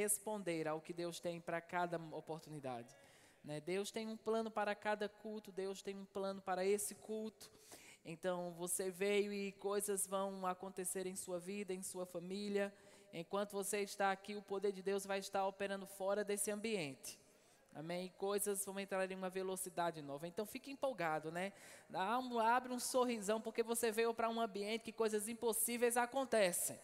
responder 0.00 0.66
ao 0.66 0.80
que 0.80 0.92
Deus 0.92 1.20
tem 1.20 1.40
para 1.40 1.60
cada 1.60 1.98
oportunidade. 2.12 2.88
Né? 3.44 3.60
Deus 3.60 3.90
tem 3.90 4.08
um 4.08 4.16
plano 4.16 4.50
para 4.50 4.74
cada 4.74 5.08
culto, 5.08 5.52
Deus 5.52 5.82
tem 5.82 5.96
um 5.96 6.06
plano 6.06 6.40
para 6.40 6.64
esse 6.64 6.94
culto. 6.94 7.50
Então 8.04 8.52
você 8.52 8.90
veio 8.90 9.32
e 9.32 9.52
coisas 9.52 10.06
vão 10.06 10.46
acontecer 10.46 11.06
em 11.06 11.16
sua 11.16 11.38
vida, 11.38 11.74
em 11.74 11.82
sua 11.82 12.06
família. 12.06 12.72
Enquanto 13.12 13.52
você 13.52 13.80
está 13.80 14.10
aqui, 14.10 14.36
o 14.36 14.42
poder 14.42 14.72
de 14.72 14.82
Deus 14.82 15.04
vai 15.04 15.18
estar 15.18 15.46
operando 15.46 15.86
fora 15.86 16.24
desse 16.24 16.50
ambiente. 16.50 17.18
Amém? 17.74 18.06
E 18.06 18.10
coisas 18.10 18.64
vão 18.64 18.80
entrar 18.80 19.10
em 19.10 19.14
uma 19.14 19.30
velocidade 19.30 20.00
nova. 20.02 20.26
Então 20.26 20.46
fique 20.46 20.70
empolgado, 20.70 21.30
né? 21.30 21.52
Abre 22.42 22.72
um 22.72 22.80
sorrisão, 22.80 23.40
porque 23.40 23.62
você 23.62 23.92
veio 23.92 24.12
para 24.14 24.28
um 24.28 24.40
ambiente 24.40 24.84
que 24.84 24.92
coisas 24.92 25.28
impossíveis 25.28 25.96
acontecem. 25.96 26.78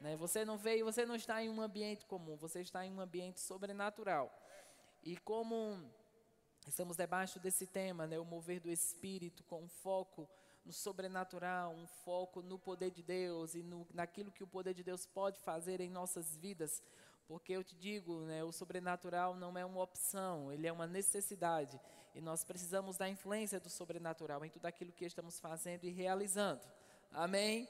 Né? 0.00 0.16
Você 0.16 0.44
não 0.44 0.56
veio, 0.56 0.84
você 0.84 1.04
não 1.04 1.14
está 1.14 1.42
em 1.42 1.48
um 1.48 1.60
ambiente 1.60 2.06
comum, 2.06 2.36
você 2.36 2.60
está 2.60 2.84
em 2.84 2.92
um 2.92 3.00
ambiente 3.00 3.40
sobrenatural. 3.40 4.32
E 5.02 5.16
como 5.18 5.78
estamos 6.66 6.96
debaixo 6.96 7.38
desse 7.38 7.66
tema, 7.66 8.06
né, 8.06 8.18
o 8.18 8.24
mover 8.24 8.60
do 8.60 8.70
Espírito 8.70 9.44
com 9.44 9.68
foco 9.68 10.28
no 10.64 10.72
sobrenatural, 10.72 11.72
um 11.72 11.86
foco 11.86 12.42
no 12.42 12.58
poder 12.58 12.90
de 12.90 13.02
Deus 13.02 13.54
e 13.54 13.62
no, 13.62 13.86
naquilo 13.92 14.30
que 14.30 14.42
o 14.42 14.46
poder 14.46 14.74
de 14.74 14.82
Deus 14.82 15.06
pode 15.06 15.38
fazer 15.40 15.80
em 15.80 15.90
nossas 15.90 16.36
vidas. 16.36 16.82
Porque 17.26 17.52
eu 17.52 17.62
te 17.62 17.76
digo, 17.76 18.20
né, 18.22 18.42
o 18.42 18.52
sobrenatural 18.52 19.34
não 19.34 19.56
é 19.56 19.64
uma 19.64 19.82
opção, 19.82 20.52
ele 20.52 20.66
é 20.66 20.72
uma 20.72 20.86
necessidade. 20.86 21.80
E 22.14 22.20
nós 22.20 22.42
precisamos 22.42 22.96
da 22.96 23.08
influência 23.08 23.60
do 23.60 23.70
sobrenatural 23.70 24.44
em 24.44 24.50
tudo 24.50 24.66
aquilo 24.66 24.92
que 24.92 25.04
estamos 25.04 25.38
fazendo 25.38 25.84
e 25.84 25.90
realizando. 25.90 26.60
Amém? 27.12 27.68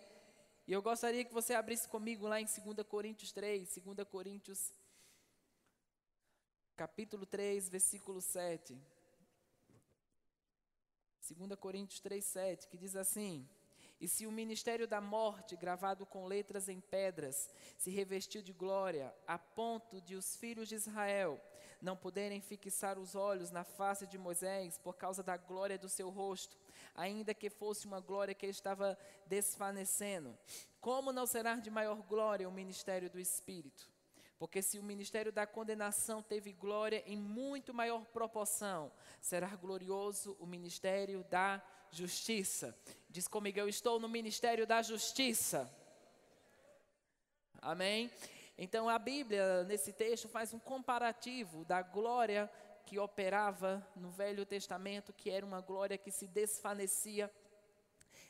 E 0.70 0.73
eu 0.73 0.80
gostaria 0.80 1.24
que 1.24 1.34
você 1.34 1.52
abrisse 1.52 1.88
comigo 1.88 2.29
lá 2.29 2.41
em 2.41 2.45
2 2.45 2.87
Coríntios 2.87 3.33
3, 3.33 3.77
2 3.84 4.09
Coríntios 4.09 4.73
capítulo 6.77 7.27
3, 7.27 7.69
versículo 7.69 8.20
7. 8.20 8.80
2 11.28 11.58
Coríntios 11.58 11.98
3, 11.98 12.25
7, 12.25 12.69
que 12.69 12.78
diz 12.78 12.95
assim: 12.95 13.48
E 14.01 14.09
se 14.09 14.27
o 14.27 14.33
ministério 14.33 14.89
da 14.89 15.01
morte, 15.01 15.55
gravado 15.55 16.06
com 16.06 16.27
letras 16.27 16.69
em 16.69 16.81
pedras, 16.81 17.51
se 17.77 17.91
revestiu 17.91 18.41
de 18.41 18.53
glória, 18.53 19.15
a 19.27 19.39
ponto 19.39 20.01
de 20.01 20.17
os 20.17 20.37
filhos 20.37 20.69
de 20.69 20.75
Israel 20.75 21.39
não 21.83 21.97
poderem 21.97 22.41
fixar 22.41 22.98
os 22.98 23.15
olhos 23.15 23.51
na 23.51 23.65
face 23.65 24.07
de 24.07 24.17
Moisés 24.17 24.79
por 24.79 24.97
causa 24.97 25.23
da 25.23 25.37
glória 25.37 25.79
do 25.79 25.89
seu 25.89 26.09
rosto, 26.09 26.57
ainda 26.95 27.34
que 27.34 27.51
fosse 27.51 27.87
uma 27.87 28.01
glória 28.01 28.34
que 28.34 28.47
estava 28.47 28.98
desvanecendo, 29.27 30.37
como 30.81 31.12
não 31.12 31.27
será 31.27 31.57
de 31.57 31.70
maior 31.70 32.03
glória 32.03 32.48
o 32.48 32.53
ministério 32.53 33.11
do 33.11 33.19
Espírito? 33.19 33.91
Porque 34.39 34.62
se 34.62 34.79
o 34.79 34.83
ministério 34.83 35.31
da 35.31 35.47
condenação 35.47 36.23
teve 36.23 36.53
glória 36.53 37.03
em 37.07 37.19
muito 37.19 37.75
maior 37.75 38.07
proporção, 38.07 38.91
será 39.20 39.48
glorioso 39.48 40.35
o 40.41 40.47
ministério 40.47 41.23
da 41.25 41.62
justiça. 41.91 42.77
Diz 43.08 43.27
comigo, 43.27 43.58
eu 43.58 43.69
estou 43.69 43.98
no 43.98 44.08
ministério 44.08 44.66
da 44.66 44.83
justiça. 44.83 45.70
Amém? 47.60 48.10
Então 48.56 48.88
a 48.88 48.98
Bíblia, 48.98 49.64
nesse 49.64 49.92
texto, 49.92 50.28
faz 50.28 50.52
um 50.52 50.58
comparativo 50.58 51.64
da 51.64 51.83
glória 51.83 52.50
que 52.86 52.98
operava 52.98 53.86
no 53.94 54.11
Velho 54.11 54.44
Testamento, 54.44 55.12
que 55.12 55.30
era 55.30 55.44
uma 55.44 55.61
glória 55.61 55.96
que 55.96 56.11
se 56.11 56.27
desvanecia, 56.27 57.30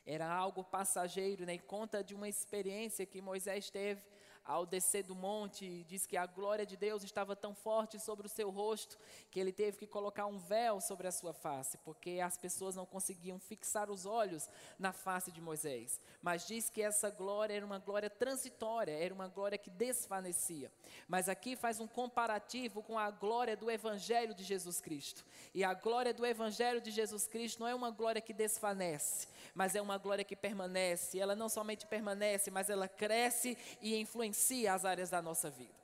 era 0.05 0.27
algo 0.29 0.65
passageiro, 0.65 1.45
né? 1.45 1.55
E 1.55 1.59
conta 1.59 2.03
de 2.03 2.15
uma 2.15 2.29
experiência 2.29 3.07
que 3.07 3.21
Moisés 3.21 3.71
teve 3.71 4.03
ao 4.51 4.67
descer 4.67 5.05
do 5.05 5.15
monte, 5.15 5.85
diz 5.85 6.07
que 6.07 6.17
a 6.17 6.27
glória 6.27 6.67
de 6.67 6.77
Deus 6.77 7.05
estava 7.05 7.37
tão 7.37 7.55
forte 7.55 8.01
sobre 8.01 8.27
o 8.27 8.29
seu 8.29 8.51
rosto 8.51 8.99
que 9.31 9.39
ele 9.39 9.53
teve 9.53 9.79
que 9.79 9.87
colocar 9.87 10.27
um 10.27 10.39
véu 10.39 10.81
sobre 10.81 11.07
a 11.07 11.13
sua 11.13 11.33
face, 11.33 11.79
porque 11.79 12.19
as 12.21 12.37
pessoas 12.37 12.75
não 12.75 12.85
conseguiam 12.85 13.39
fixar 13.39 13.89
os 13.89 14.07
olhos 14.07 14.51
na 14.77 14.93
face 14.93 15.31
de 15.31 15.41
Moisés. 15.41 16.01
Mas 16.21 16.49
diz 16.49 16.69
que 16.69 16.83
essa 16.83 17.11
glória 17.11 17.55
era 17.55 17.65
uma 17.65 17.79
glória 17.79 18.11
transitória, 18.11 18.91
era 18.91 19.15
uma 19.15 19.29
glória 19.29 19.57
que 19.57 19.71
desvanecia. 19.71 20.73
Mas 21.07 21.29
aqui 21.29 21.55
faz 21.55 21.79
um 21.79 21.87
comparativo 21.87 22.83
com 22.83 22.99
a 22.99 23.09
glória 23.09 23.57
do 23.57 23.71
Evangelho 23.71 24.35
de 24.35 24.43
Jesus 24.43 24.81
Cristo. 24.81 25.25
E 25.55 25.63
a 25.63 25.75
glória 25.75 26.13
do 26.13 26.27
Evangelho 26.27 26.81
de 26.81 26.91
Jesus 26.91 27.29
Cristo 27.29 27.61
não 27.61 27.69
é 27.69 27.75
uma 27.75 27.93
glória 27.93 28.21
que 28.21 28.33
desvanece, 28.33 29.29
mas 29.55 29.77
é 29.77 29.81
uma 29.81 29.97
glória 29.97 30.25
que 30.25 30.35
permanece. 30.35 31.21
Ela 31.21 31.37
não 31.37 31.49
somente 31.49 31.87
permanece, 31.87 32.51
mas 32.51 32.69
ela 32.69 32.89
cresce 32.89 33.57
e 33.81 33.95
influencia 33.95 34.40
as 34.67 34.85
áreas 34.85 35.11
da 35.11 35.21
nossa 35.21 35.51
vida. 35.51 35.81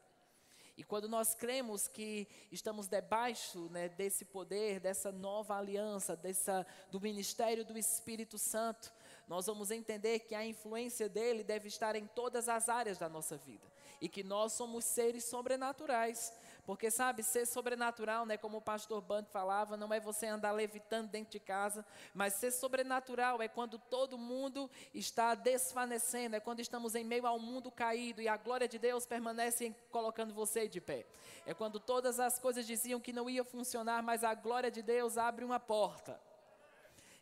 E 0.77 0.85
quando 0.85 1.09
nós 1.09 1.35
cremos 1.35 1.89
que 1.89 2.29
estamos 2.53 2.87
debaixo 2.87 3.71
né, 3.71 3.89
desse 3.89 4.27
poder, 4.27 4.79
dessa 4.79 5.11
nova 5.11 5.57
aliança, 5.57 6.15
dessa, 6.15 6.67
do 6.91 7.01
ministério 7.01 7.65
do 7.65 7.79
Espírito 7.79 8.37
Santo, 8.37 8.93
nós 9.27 9.47
vamos 9.47 9.71
entender 9.71 10.21
que 10.21 10.35
a 10.35 10.45
influência 10.45 11.09
dele 11.09 11.43
deve 11.43 11.69
estar 11.69 11.97
em 11.97 12.07
todas 12.07 12.47
as 12.47 12.69
áreas 12.69 12.99
da 12.99 13.09
nossa 13.09 13.39
vida. 13.39 13.67
E 14.03 14.09
que 14.09 14.23
nós 14.23 14.53
somos 14.53 14.85
seres 14.85 15.25
sobrenaturais. 15.25 16.31
Porque, 16.67 16.91
sabe, 16.91 17.23
ser 17.23 17.47
sobrenatural, 17.47 18.27
né, 18.27 18.37
como 18.37 18.59
o 18.59 18.61
pastor 18.61 19.01
Band 19.01 19.25
falava, 19.25 19.77
não 19.77 19.95
é 19.95 20.01
você 20.01 20.27
andar 20.27 20.51
levitando 20.51 21.09
dentro 21.09 21.31
de 21.31 21.39
casa, 21.39 21.87
mas 22.13 22.35
ser 22.35 22.51
sobrenatural 22.51 23.41
é 23.41 23.47
quando 23.47 23.79
todo 23.79 24.19
mundo 24.19 24.69
está 24.93 25.37
desvanecendo, 25.37 26.35
é 26.35 26.41
quando 26.41 26.59
estamos 26.59 26.97
em 26.97 27.05
meio 27.05 27.25
ao 27.25 27.39
mundo 27.39 27.71
caído 27.71 28.21
e 28.21 28.27
a 28.27 28.37
glória 28.37 28.67
de 28.67 28.81
Deus 28.81 29.07
permanece 29.07 29.73
colocando 29.93 30.35
você 30.35 30.67
de 30.67 30.81
pé. 30.81 31.07
É 31.47 31.55
quando 31.55 31.79
todas 31.79 32.19
as 32.19 32.41
coisas 32.41 32.67
diziam 32.67 32.99
que 32.99 33.13
não 33.13 33.31
ia 33.31 33.45
funcionar, 33.45 34.03
mas 34.03 34.25
a 34.25 34.35
glória 34.35 34.71
de 34.71 34.83
Deus 34.83 35.17
abre 35.17 35.45
uma 35.45 35.61
porta. 35.61 36.21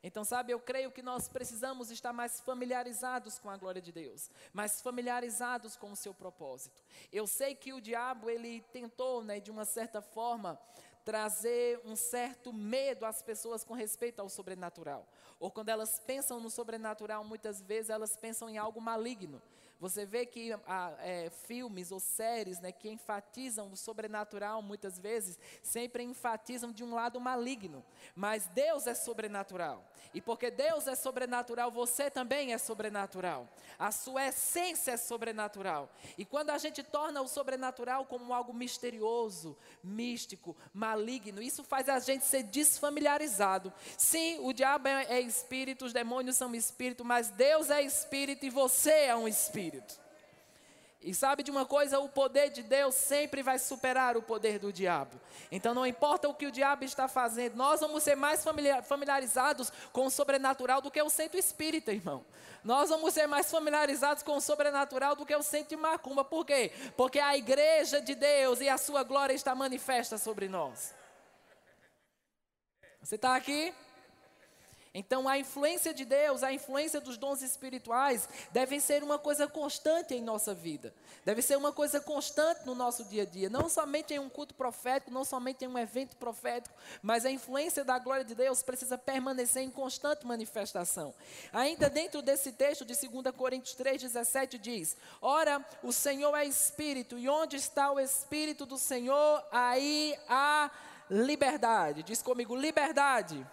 Então, 0.06 0.22
sabe, 0.22 0.53
eu 0.53 0.60
creio 0.60 0.92
que 0.92 1.00
nós 1.00 1.28
precisamos 1.28 1.91
estar 1.91 2.12
mais 2.12 2.38
familiarizados 2.38 3.38
com 3.38 3.48
a 3.48 3.56
glória 3.56 3.81
de 3.81 3.91
Deus, 3.91 4.31
mais 4.53 4.82
familiarizados 4.82 5.76
com 5.76 5.92
o 5.92 5.97
seu 5.97 6.12
propósito. 6.12 6.84
Eu 7.10 7.26
sei 7.26 7.54
que 7.54 7.72
o 7.72 7.81
diabo, 7.81 8.28
ele 8.28 8.60
tentou, 8.70 9.25
né, 9.25 9.41
de 9.41 9.50
uma 9.50 9.64
certa 9.64 10.03
forma, 10.03 10.60
trazer 11.06 11.81
um 11.87 11.97
certo 11.97 12.53
medo 12.53 13.06
às 13.06 13.22
pessoas 13.22 13.64
com 13.64 13.72
respeito 13.72 14.20
ao 14.20 14.28
sobrenatural. 14.28 15.09
Ou 15.41 15.50
quando 15.50 15.70
elas 15.70 15.98
pensam 16.00 16.38
no 16.38 16.50
sobrenatural, 16.50 17.25
muitas 17.25 17.62
vezes 17.62 17.88
elas 17.88 18.14
pensam 18.14 18.50
em 18.50 18.59
algo 18.59 18.82
maligno. 18.82 19.41
Você 19.81 20.07
vê 20.07 20.25
que 20.25 20.53
ah, 20.67 20.95
é, 21.01 21.31
filmes 21.31 21.91
ou 21.91 22.01
séries 22.01 22.61
né, 22.61 22.73
que 22.73 22.89
enfatizam 22.89 23.71
o 23.73 23.77
sobrenatural, 23.77 24.62
muitas 24.62 24.99
vezes, 24.99 25.39
sempre 25.62 26.03
enfatizam 26.03 26.73
de 26.73 26.85
um 26.85 26.95
lado 26.95 27.21
maligno. 27.21 27.85
Mas 28.15 28.47
Deus 28.49 28.87
é 28.87 28.95
sobrenatural. 28.95 29.85
E 30.15 30.21
porque 30.21 30.51
Deus 30.51 30.87
é 30.87 30.95
sobrenatural, 30.95 31.71
você 31.71 32.09
também 32.09 32.53
é 32.53 32.59
sobrenatural. 32.59 33.49
A 33.79 33.91
sua 33.91 34.29
essência 34.29 34.93
é 34.93 34.97
sobrenatural. 34.97 35.91
E 36.17 36.25
quando 36.25 36.51
a 36.51 36.59
gente 36.59 36.83
torna 36.83 37.21
o 37.21 37.27
sobrenatural 37.27 38.06
como 38.06 38.33
algo 38.33 38.55
misterioso, 38.55 39.56
místico, 39.83 40.56
maligno, 40.73 41.43
isso 41.43 41.65
faz 41.65 41.89
a 41.89 41.99
gente 41.99 42.25
ser 42.25 42.45
desfamiliarizado. 42.45 43.73
Sim, 43.99 44.39
o 44.41 44.53
diabo 44.53 44.87
é, 44.87 45.17
é 45.17 45.21
espírito, 45.21 45.85
os 45.85 45.93
demônios 45.93 46.37
são 46.37 46.55
espírito, 46.55 47.05
mas 47.05 47.31
Deus 47.31 47.71
é 47.71 47.83
espírito 47.83 48.47
e 48.47 48.51
você 48.51 48.91
é 49.06 49.17
um 49.17 49.27
espírito. 49.27 49.63
Espírito. 49.64 50.04
E 51.00 51.12
sabe 51.12 51.42
de 51.42 51.50
uma 51.50 51.66
coisa? 51.66 51.98
O 51.98 52.08
poder 52.08 52.48
de 52.48 52.62
Deus 52.62 52.94
sempre 52.94 53.42
vai 53.42 53.58
superar 53.58 54.16
o 54.16 54.22
poder 54.22 54.58
do 54.58 54.72
diabo. 54.72 55.20
Então 55.52 55.75
não 55.75 55.86
importa 55.86 56.28
o 56.28 56.34
que 56.34 56.47
o 56.47 56.50
diabo 56.50 56.82
está 56.82 57.06
fazendo, 57.06 57.56
nós 57.56 57.80
vamos 57.80 58.02
ser 58.02 58.14
mais 58.14 58.42
familiarizados 58.86 59.70
com 59.92 60.06
o 60.06 60.10
sobrenatural 60.10 60.80
do 60.80 60.91
que 60.91 61.02
o 61.02 61.10
centro 61.10 61.38
espírita, 61.38 61.92
irmão. 61.92 62.25
Nós 62.62 62.88
vamos 62.88 63.12
ser 63.12 63.26
mais 63.26 63.50
familiarizados 63.50 64.22
com 64.22 64.38
o 64.38 64.41
sobrenatural 64.41 65.14
do 65.14 65.26
que 65.26 65.36
o 65.36 65.42
centro 65.42 65.70
de 65.70 65.76
macumba. 65.76 66.25
Por 66.25 66.46
quê? 66.46 66.72
Porque 66.96 67.19
a 67.19 67.36
igreja 67.36 68.00
de 68.00 68.14
Deus 68.14 68.62
e 68.62 68.69
a 68.70 68.78
sua 68.78 69.02
glória 69.02 69.34
está 69.34 69.55
manifesta 69.55 70.17
sobre 70.17 70.49
nós. 70.49 70.94
Você 73.02 73.17
está 73.17 73.37
aqui? 73.37 73.75
Então, 74.96 75.29
a 75.29 75.37
influência 75.37 75.93
de 75.93 76.05
Deus, 76.05 76.44
a 76.44 76.52
influência 76.52 77.00
dos 77.00 77.19
dons 77.19 77.43
espirituais, 77.43 78.29
devem 78.52 78.79
ser 78.79 79.02
uma 79.02 79.19
coisa 79.19 79.49
constante 79.49 80.14
em 80.14 80.23
nossa 80.23 80.55
vida. 80.55 80.94
Deve 81.25 81.43
ser 81.43 81.56
uma 81.56 81.73
coisa 81.73 82.00
constante 82.00 82.64
no 82.64 82.76
nosso 82.76 83.05
dia 83.06 83.25
a 83.25 83.26
dia. 83.26 83.50
Não 83.50 83.69
somente 83.69 84.14
em 84.14 84.20
um 84.20 84.29
culto 84.29 84.55
profético, 84.55 85.11
não 85.11 85.25
somente 85.25 85.64
em 85.64 85.69
um 85.69 85.76
evento 85.76 86.17
profético, 86.17 86.73
mas 87.02 87.26
a 87.26 87.31
influência 87.31 87.85
da 87.85 87.99
glória 87.99 88.25
de 88.25 88.37
Deus 88.37 88.62
precisa 88.62 88.96
permanecer 88.96 89.64
em 89.64 89.70
constante 89.70 90.25
manifestação. 90.25 91.12
Ainda 91.52 91.91
dentro 91.91 92.23
desse 92.23 92.52
texto 92.52 92.85
de 92.85 92.94
2 92.94 93.35
Coríntios 93.35 93.76
3,17 93.76 94.58
diz: 94.58 94.96
Ora, 95.20 95.64
o 95.82 95.93
Senhor 95.93 96.37
é 96.37 96.44
Espírito, 96.44 97.19
e 97.19 97.29
onde 97.29 97.56
está 97.56 97.91
o 97.91 97.99
Espírito 97.99 98.64
do 98.64 98.79
Senhor, 98.79 99.44
aí 99.50 100.17
há 100.29 100.70
liberdade. 101.11 102.05
Diz 102.05 102.23
comigo, 102.23 102.55
liberdade. 102.55 103.44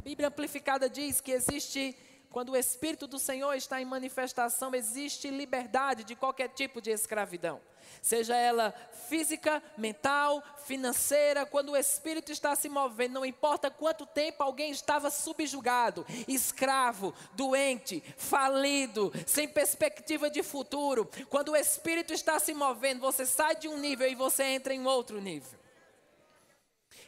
A 0.00 0.02
Bíblia 0.02 0.28
Amplificada 0.28 0.88
diz 0.88 1.20
que 1.20 1.30
existe 1.30 1.94
quando 2.30 2.52
o 2.52 2.56
Espírito 2.56 3.06
do 3.06 3.18
Senhor 3.18 3.52
está 3.52 3.82
em 3.82 3.84
manifestação, 3.84 4.74
existe 4.74 5.28
liberdade 5.28 6.04
de 6.04 6.16
qualquer 6.16 6.48
tipo 6.48 6.80
de 6.80 6.90
escravidão. 6.90 7.60
Seja 8.00 8.34
ela 8.34 8.72
física, 9.10 9.62
mental, 9.76 10.42
financeira, 10.64 11.44
quando 11.44 11.72
o 11.72 11.76
Espírito 11.76 12.32
está 12.32 12.56
se 12.56 12.66
movendo, 12.66 13.12
não 13.12 13.26
importa 13.26 13.70
quanto 13.70 14.06
tempo 14.06 14.42
alguém 14.42 14.70
estava 14.70 15.10
subjugado, 15.10 16.06
escravo, 16.26 17.12
doente, 17.34 18.02
falido, 18.16 19.12
sem 19.26 19.46
perspectiva 19.46 20.30
de 20.30 20.42
futuro, 20.42 21.10
quando 21.28 21.50
o 21.50 21.56
Espírito 21.56 22.14
está 22.14 22.38
se 22.38 22.54
movendo, 22.54 23.02
você 23.02 23.26
sai 23.26 23.54
de 23.54 23.68
um 23.68 23.76
nível 23.76 24.08
e 24.08 24.14
você 24.14 24.44
entra 24.44 24.72
em 24.72 24.86
outro 24.86 25.20
nível. 25.20 25.59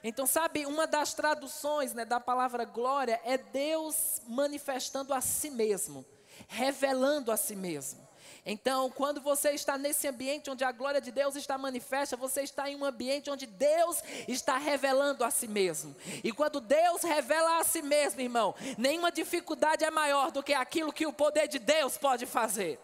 Então, 0.04 0.26
sabe, 0.26 0.66
uma 0.66 0.87
das 0.87 1.14
traduções 1.14 1.94
né, 1.94 2.04
da 2.04 2.19
palavra 2.19 2.64
glória 2.64 3.20
é 3.25 3.38
Deus 3.38 4.20
manifestando 4.26 5.14
a 5.14 5.20
si 5.20 5.50
mesmo, 5.50 6.04
revelando 6.49 7.31
a 7.31 7.37
si 7.37 7.54
mesmo. 7.54 8.02
Então, 8.44 8.90
quando 8.90 9.20
você 9.20 9.50
está 9.50 9.78
nesse 9.78 10.08
ambiente 10.08 10.50
onde 10.50 10.64
a 10.64 10.72
glória 10.72 11.00
de 11.00 11.12
Deus 11.12 11.37
está 11.37 11.56
manifesta, 11.56 12.16
você 12.16 12.43
está 12.43 12.69
em 12.69 12.75
um 12.75 12.84
ambiente 12.84 13.31
onde 13.31 13.46
Deus 13.46 14.02
está 14.26 14.58
revelando 14.58 15.22
a 15.22 15.31
si 15.31 15.46
mesmo. 15.46 15.94
E 16.25 16.32
quando 16.32 16.60
Deus 16.60 17.02
revela 17.02 17.60
a 17.60 17.64
si 17.64 17.82
mesmo, 17.82 18.20
irmão, 18.20 18.52
nenhuma 18.76 19.12
dificuldade 19.12 19.84
é 19.84 19.90
maior 19.93 20.32
do 20.32 20.43
que 20.43 20.52
aquilo 20.52 20.93
que 20.93 21.06
o 21.06 21.12
poder 21.12 21.46
de 21.46 21.60
Deus 21.60 21.96
pode 21.96 22.26
fazer. 22.26 22.81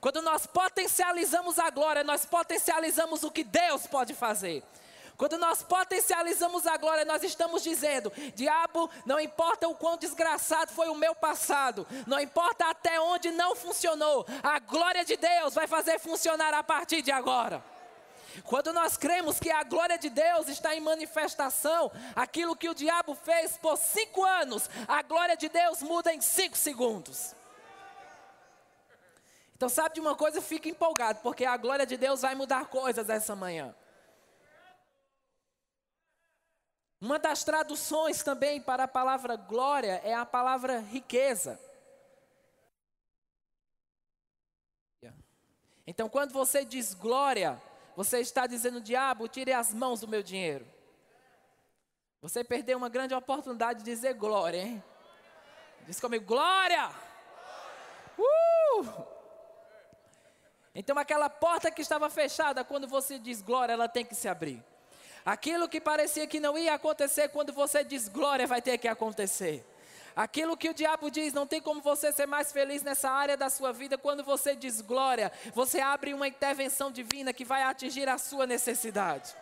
Quando 0.00 0.22
nós 0.22 0.46
potencializamos 0.46 1.58
a 1.58 1.68
glória, 1.70 2.04
nós 2.04 2.24
potencializamos 2.24 3.24
o 3.24 3.30
que 3.30 3.42
Deus 3.42 3.88
pode 3.88 4.14
fazer. 4.14 4.62
Quando 5.16 5.38
nós 5.38 5.62
potencializamos 5.62 6.66
a 6.66 6.76
glória, 6.76 7.04
nós 7.04 7.22
estamos 7.22 7.62
dizendo: 7.62 8.12
diabo, 8.34 8.90
não 9.04 9.18
importa 9.18 9.66
o 9.66 9.74
quão 9.74 9.96
desgraçado 9.96 10.72
foi 10.72 10.88
o 10.88 10.94
meu 10.94 11.14
passado, 11.14 11.86
não 12.06 12.20
importa 12.20 12.66
até 12.66 13.00
onde 13.00 13.30
não 13.30 13.56
funcionou, 13.56 14.26
a 14.42 14.58
glória 14.58 15.04
de 15.04 15.16
Deus 15.16 15.54
vai 15.54 15.66
fazer 15.66 15.98
funcionar 15.98 16.52
a 16.52 16.62
partir 16.62 17.00
de 17.00 17.10
agora. 17.10 17.62
Quando 18.44 18.70
nós 18.72 18.98
cremos 18.98 19.40
que 19.40 19.50
a 19.50 19.62
glória 19.62 19.96
de 19.96 20.10
Deus 20.10 20.48
está 20.48 20.74
em 20.74 20.80
manifestação, 20.80 21.90
aquilo 22.14 22.54
que 22.54 22.68
o 22.68 22.74
diabo 22.74 23.14
fez 23.14 23.56
por 23.56 23.78
cinco 23.78 24.22
anos, 24.24 24.68
a 24.86 25.00
glória 25.00 25.36
de 25.36 25.48
Deus 25.48 25.80
muda 25.82 26.12
em 26.12 26.20
cinco 26.20 26.56
segundos. 26.56 27.34
Então, 29.56 29.70
sabe 29.70 29.94
de 29.94 30.00
uma 30.02 30.14
coisa? 30.14 30.42
Fique 30.42 30.68
empolgado, 30.68 31.20
porque 31.22 31.46
a 31.46 31.56
glória 31.56 31.86
de 31.86 31.96
Deus 31.96 32.20
vai 32.20 32.34
mudar 32.34 32.66
coisas 32.66 33.08
essa 33.08 33.34
manhã. 33.34 33.74
Uma 37.06 37.20
das 37.20 37.44
traduções 37.44 38.20
também 38.24 38.60
para 38.60 38.82
a 38.82 38.88
palavra 38.88 39.36
glória 39.36 40.00
é 40.02 40.12
a 40.12 40.26
palavra 40.26 40.80
riqueza. 40.80 41.56
Então, 45.86 46.08
quando 46.08 46.32
você 46.32 46.64
diz 46.64 46.94
glória, 46.94 47.62
você 47.94 48.18
está 48.18 48.44
dizendo, 48.48 48.80
diabo, 48.80 49.28
tire 49.28 49.52
as 49.52 49.72
mãos 49.72 50.00
do 50.00 50.08
meu 50.08 50.20
dinheiro. 50.20 50.66
Você 52.20 52.42
perdeu 52.42 52.76
uma 52.76 52.88
grande 52.88 53.14
oportunidade 53.14 53.84
de 53.84 53.84
dizer 53.84 54.14
glória, 54.14 54.58
hein? 54.58 54.82
Diz 55.86 56.00
comigo, 56.00 56.24
glória! 56.24 56.90
Uh! 58.18 59.06
Então, 60.74 60.98
aquela 60.98 61.30
porta 61.30 61.70
que 61.70 61.82
estava 61.82 62.10
fechada, 62.10 62.64
quando 62.64 62.88
você 62.88 63.16
diz 63.16 63.40
glória, 63.40 63.74
ela 63.74 63.88
tem 63.88 64.04
que 64.04 64.16
se 64.16 64.26
abrir. 64.26 64.60
Aquilo 65.26 65.68
que 65.68 65.80
parecia 65.80 66.24
que 66.24 66.38
não 66.38 66.56
ia 66.56 66.74
acontecer, 66.74 67.30
quando 67.30 67.52
você 67.52 67.82
diz 67.82 68.06
glória, 68.06 68.46
vai 68.46 68.62
ter 68.62 68.78
que 68.78 68.86
acontecer. 68.86 69.66
Aquilo 70.14 70.56
que 70.56 70.70
o 70.70 70.72
diabo 70.72 71.10
diz, 71.10 71.32
não 71.32 71.48
tem 71.48 71.60
como 71.60 71.82
você 71.82 72.12
ser 72.12 72.26
mais 72.26 72.52
feliz 72.52 72.84
nessa 72.84 73.10
área 73.10 73.36
da 73.36 73.50
sua 73.50 73.72
vida. 73.72 73.98
Quando 73.98 74.22
você 74.22 74.54
diz 74.54 74.80
glória, 74.80 75.32
você 75.52 75.80
abre 75.80 76.14
uma 76.14 76.28
intervenção 76.28 76.92
divina 76.92 77.32
que 77.32 77.44
vai 77.44 77.64
atingir 77.64 78.08
a 78.08 78.18
sua 78.18 78.46
necessidade. 78.46 79.34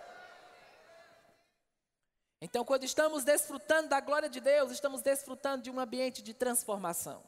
Então, 2.41 2.65
quando 2.65 2.85
estamos 2.85 3.23
desfrutando 3.23 3.91
da 3.91 4.01
glória 4.01 4.29
de 4.31 4.41
Deus, 4.41 4.73
estamos 4.73 5.03
desfrutando 5.03 5.65
de 5.65 5.71
um 5.71 5.79
ambiente 5.79 6.23
de 6.23 6.33
transformação. 6.33 7.23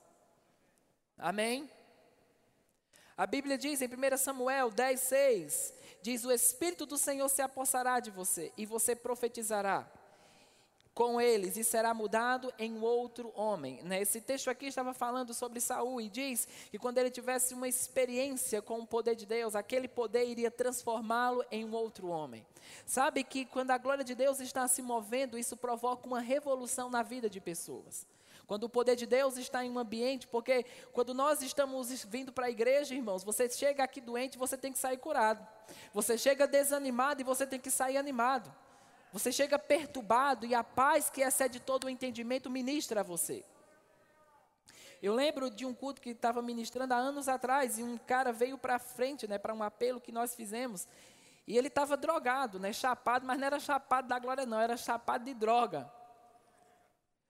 Amém? 1.19 1.70
A 3.16 3.26
Bíblia 3.26 3.56
diz 3.56 3.80
em 3.80 3.86
1 3.86 4.18
Samuel 4.18 4.70
10, 4.70 5.00
6: 5.00 5.74
Diz: 6.02 6.24
O 6.24 6.30
Espírito 6.30 6.84
do 6.84 6.98
Senhor 6.98 7.28
se 7.30 7.40
apossará 7.40 7.98
de 7.98 8.10
você, 8.10 8.52
e 8.58 8.66
você 8.66 8.94
profetizará 8.94 9.90
com 10.92 11.20
eles, 11.20 11.56
e 11.56 11.64
será 11.64 11.92
mudado 11.94 12.52
em 12.58 12.78
outro 12.78 13.32
homem. 13.34 13.82
Né? 13.82 14.00
Esse 14.00 14.20
texto 14.20 14.48
aqui 14.48 14.66
estava 14.66 14.92
falando 14.92 15.32
sobre 15.32 15.60
Saul, 15.60 16.00
e 16.00 16.10
diz 16.10 16.46
que 16.70 16.78
quando 16.78 16.98
ele 16.98 17.10
tivesse 17.10 17.54
uma 17.54 17.68
experiência 17.68 18.60
com 18.60 18.80
o 18.80 18.86
poder 18.86 19.14
de 19.14 19.24
Deus, 19.24 19.54
aquele 19.54 19.88
poder 19.88 20.26
iria 20.26 20.50
transformá-lo 20.50 21.44
em 21.50 21.64
um 21.64 21.74
outro 21.74 22.08
homem. 22.08 22.46
Sabe 22.84 23.24
que 23.24 23.46
quando 23.46 23.70
a 23.70 23.78
glória 23.78 24.04
de 24.04 24.14
Deus 24.14 24.40
está 24.40 24.69
se 24.69 24.82
movendo, 24.82 25.38
isso 25.38 25.56
provoca 25.56 26.06
uma 26.06 26.20
revolução 26.20 26.90
na 26.90 27.02
vida 27.02 27.28
de 27.30 27.40
pessoas. 27.40 28.06
Quando 28.46 28.64
o 28.64 28.69
poder 28.69 28.94
de 28.94 29.06
Deus 29.06 29.37
está 29.37 29.64
em 29.64 29.70
um 29.70 29.78
ambiente, 29.78 30.26
porque 30.28 30.64
quando 30.93 31.12
nós 31.12 31.43
estamos 31.43 32.04
vindo 32.04 32.32
para 32.32 32.46
a 32.46 32.50
igreja, 32.50 32.94
irmãos, 32.94 33.25
você 33.25 33.48
chega 33.48 33.82
aqui 33.82 34.00
doente, 34.00 34.38
você 34.38 34.56
tem 34.56 34.72
que 34.72 34.78
sair 34.78 34.98
curado. 34.98 35.46
Você 35.93 36.16
chega 36.16 36.46
desanimado 36.46 37.20
e 37.20 37.25
você 37.25 37.44
tem 37.44 37.58
que 37.58 37.70
sair 37.70 37.96
animado. 37.96 38.54
Você 39.12 39.32
chega 39.32 39.58
perturbado 39.58 40.46
e 40.46 40.54
a 40.54 40.62
paz 40.62 41.10
que 41.10 41.22
excede 41.22 41.58
todo 41.58 41.84
o 41.84 41.90
entendimento 41.90 42.48
ministra 42.48 43.00
a 43.00 43.02
você. 43.02 43.44
Eu 45.02 45.12
lembro 45.14 45.50
de 45.50 45.66
um 45.66 45.75
culto 45.75 46.00
que 46.00 46.10
estava 46.10 46.40
ministrando 46.40 46.94
há 46.94 46.96
anos 46.96 47.28
atrás 47.28 47.78
e 47.78 47.82
um 47.82 47.98
cara 47.98 48.32
veio 48.32 48.56
para 48.56 48.78
frente, 48.78 49.26
né, 49.26 49.38
para 49.38 49.52
um 49.52 49.62
apelo 49.62 50.00
que 50.00 50.12
nós 50.12 50.34
fizemos. 50.34 50.87
E 51.46 51.56
ele 51.56 51.69
estava 51.69 51.96
drogado, 51.96 52.58
né, 52.58 52.72
chapado, 52.72 53.26
mas 53.26 53.38
não 53.38 53.46
era 53.46 53.58
chapado 53.58 54.08
da 54.08 54.19
glória 54.19 54.46
não, 54.46 54.60
era 54.60 54.76
chapado 54.76 55.25
de 55.25 55.34
droga. 55.34 55.90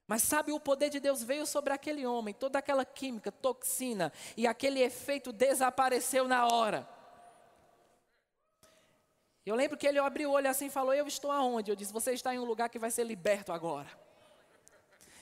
Mas 0.07 0.23
sabe, 0.23 0.53
o 0.53 0.61
poder 0.61 0.89
de 0.89 1.01
Deus 1.01 1.23
veio 1.23 1.47
sobre 1.47 1.73
aquele 1.73 2.07
homem, 2.07 2.33
toda 2.33 2.59
aquela 2.59 2.85
química, 2.85 3.33
toxina, 3.33 4.13
e 4.37 4.47
aquele 4.47 4.81
efeito 4.81 5.33
desapareceu 5.33 6.29
na 6.29 6.47
hora. 6.47 6.89
Eu 9.45 9.55
lembro 9.55 9.77
que 9.77 9.87
ele 9.87 9.99
abriu 9.99 10.31
o 10.31 10.33
olho 10.33 10.49
assim 10.49 10.67
e 10.67 10.71
falou: 10.71 10.95
Eu 10.95 11.07
estou 11.07 11.31
aonde? 11.31 11.71
Eu 11.71 11.77
disse: 11.77 11.93
Você 11.93 12.13
está 12.13 12.35
em 12.35 12.39
um 12.39 12.45
lugar 12.45 12.69
que 12.69 12.79
vai 12.79 12.91
ser 12.91 13.05
liberto 13.05 13.53
agora. 13.53 14.06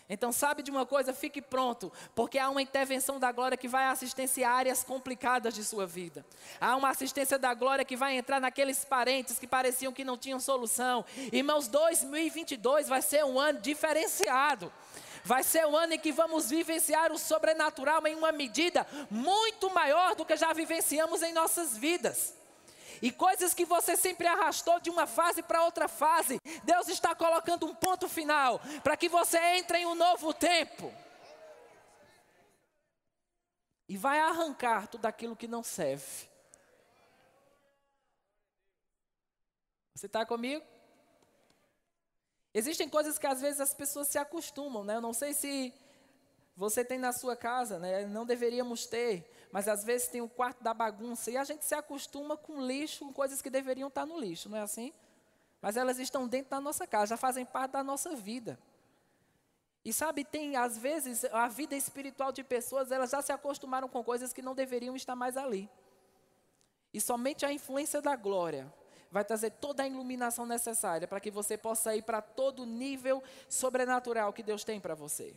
Então, 0.08 0.30
sabe 0.32 0.62
de 0.62 0.70
uma 0.70 0.84
coisa? 0.84 1.14
Fique 1.14 1.40
pronto, 1.40 1.90
porque 2.14 2.38
há 2.38 2.50
uma 2.50 2.60
intervenção 2.60 3.18
da 3.18 3.32
glória 3.32 3.56
que 3.56 3.66
vai 3.66 3.86
assistenciar 3.86 4.52
áreas 4.52 4.84
complicadas 4.84 5.54
de 5.54 5.64
sua 5.64 5.86
vida. 5.86 6.24
Há 6.60 6.76
uma 6.76 6.90
assistência 6.90 7.38
da 7.38 7.54
glória 7.54 7.84
que 7.84 7.96
vai 7.96 8.16
entrar 8.16 8.38
naqueles 8.38 8.84
parentes 8.84 9.38
que 9.38 9.46
pareciam 9.46 9.92
que 9.92 10.04
não 10.04 10.18
tinham 10.18 10.38
solução. 10.38 11.04
Irmãos, 11.32 11.68
2022 11.68 12.86
vai 12.86 13.00
ser 13.00 13.24
um 13.24 13.40
ano 13.40 13.60
diferenciado. 13.60 14.70
Vai 15.24 15.42
ser 15.42 15.66
o 15.66 15.74
ano 15.74 15.94
em 15.94 15.98
que 15.98 16.12
vamos 16.12 16.50
vivenciar 16.50 17.10
o 17.10 17.18
sobrenatural 17.18 18.06
em 18.06 18.14
uma 18.14 18.30
medida 18.30 18.86
muito 19.10 19.70
maior 19.70 20.14
do 20.14 20.24
que 20.24 20.36
já 20.36 20.52
vivenciamos 20.52 21.22
em 21.22 21.32
nossas 21.32 21.78
vidas. 21.78 22.43
E 23.04 23.12
coisas 23.12 23.52
que 23.52 23.66
você 23.66 23.98
sempre 23.98 24.26
arrastou 24.26 24.80
de 24.80 24.88
uma 24.88 25.06
fase 25.06 25.42
para 25.42 25.62
outra 25.62 25.88
fase, 25.88 26.40
Deus 26.64 26.88
está 26.88 27.14
colocando 27.14 27.66
um 27.66 27.74
ponto 27.74 28.08
final 28.08 28.58
para 28.82 28.96
que 28.96 29.10
você 29.10 29.36
entre 29.58 29.76
em 29.76 29.84
um 29.84 29.94
novo 29.94 30.32
tempo. 30.32 30.90
E 33.86 33.98
vai 33.98 34.18
arrancar 34.20 34.88
tudo 34.88 35.04
aquilo 35.04 35.36
que 35.36 35.46
não 35.46 35.62
serve. 35.62 36.26
Você 39.94 40.06
está 40.06 40.24
comigo? 40.24 40.64
Existem 42.54 42.88
coisas 42.88 43.18
que 43.18 43.26
às 43.26 43.42
vezes 43.42 43.60
as 43.60 43.74
pessoas 43.74 44.08
se 44.08 44.16
acostumam, 44.16 44.82
né? 44.82 44.96
Eu 44.96 45.02
não 45.02 45.12
sei 45.12 45.34
se 45.34 45.74
você 46.56 46.82
tem 46.82 46.98
na 46.98 47.12
sua 47.12 47.36
casa, 47.36 47.78
né? 47.78 48.06
Não 48.06 48.24
deveríamos 48.24 48.86
ter 48.86 49.30
mas 49.54 49.68
às 49.68 49.84
vezes 49.84 50.08
tem 50.08 50.20
o 50.20 50.28
quarto 50.28 50.64
da 50.64 50.74
bagunça 50.74 51.30
e 51.30 51.36
a 51.36 51.44
gente 51.44 51.64
se 51.64 51.76
acostuma 51.76 52.36
com 52.36 52.60
lixo, 52.60 53.04
com 53.04 53.12
coisas 53.12 53.40
que 53.40 53.48
deveriam 53.48 53.86
estar 53.86 54.04
no 54.04 54.18
lixo, 54.18 54.48
não 54.48 54.58
é 54.58 54.62
assim? 54.62 54.92
Mas 55.62 55.76
elas 55.76 56.00
estão 56.00 56.26
dentro 56.26 56.50
da 56.50 56.60
nossa 56.60 56.88
casa, 56.88 57.10
já 57.10 57.16
fazem 57.16 57.46
parte 57.46 57.70
da 57.70 57.84
nossa 57.84 58.16
vida. 58.16 58.58
E 59.84 59.92
sabe, 59.92 60.24
tem 60.24 60.56
às 60.56 60.76
vezes 60.76 61.24
a 61.26 61.46
vida 61.46 61.76
espiritual 61.76 62.32
de 62.32 62.42
pessoas, 62.42 62.90
elas 62.90 63.10
já 63.10 63.22
se 63.22 63.30
acostumaram 63.30 63.88
com 63.88 64.02
coisas 64.02 64.32
que 64.32 64.42
não 64.42 64.56
deveriam 64.56 64.96
estar 64.96 65.14
mais 65.14 65.36
ali. 65.36 65.70
E 66.92 67.00
somente 67.00 67.46
a 67.46 67.52
influência 67.52 68.02
da 68.02 68.16
glória 68.16 68.74
vai 69.08 69.24
trazer 69.24 69.50
toda 69.50 69.84
a 69.84 69.86
iluminação 69.86 70.46
necessária 70.46 71.06
para 71.06 71.20
que 71.20 71.30
você 71.30 71.56
possa 71.56 71.94
ir 71.94 72.02
para 72.02 72.20
todo 72.20 72.64
o 72.64 72.66
nível 72.66 73.22
sobrenatural 73.48 74.32
que 74.32 74.42
Deus 74.42 74.64
tem 74.64 74.80
para 74.80 74.96
você. 74.96 75.32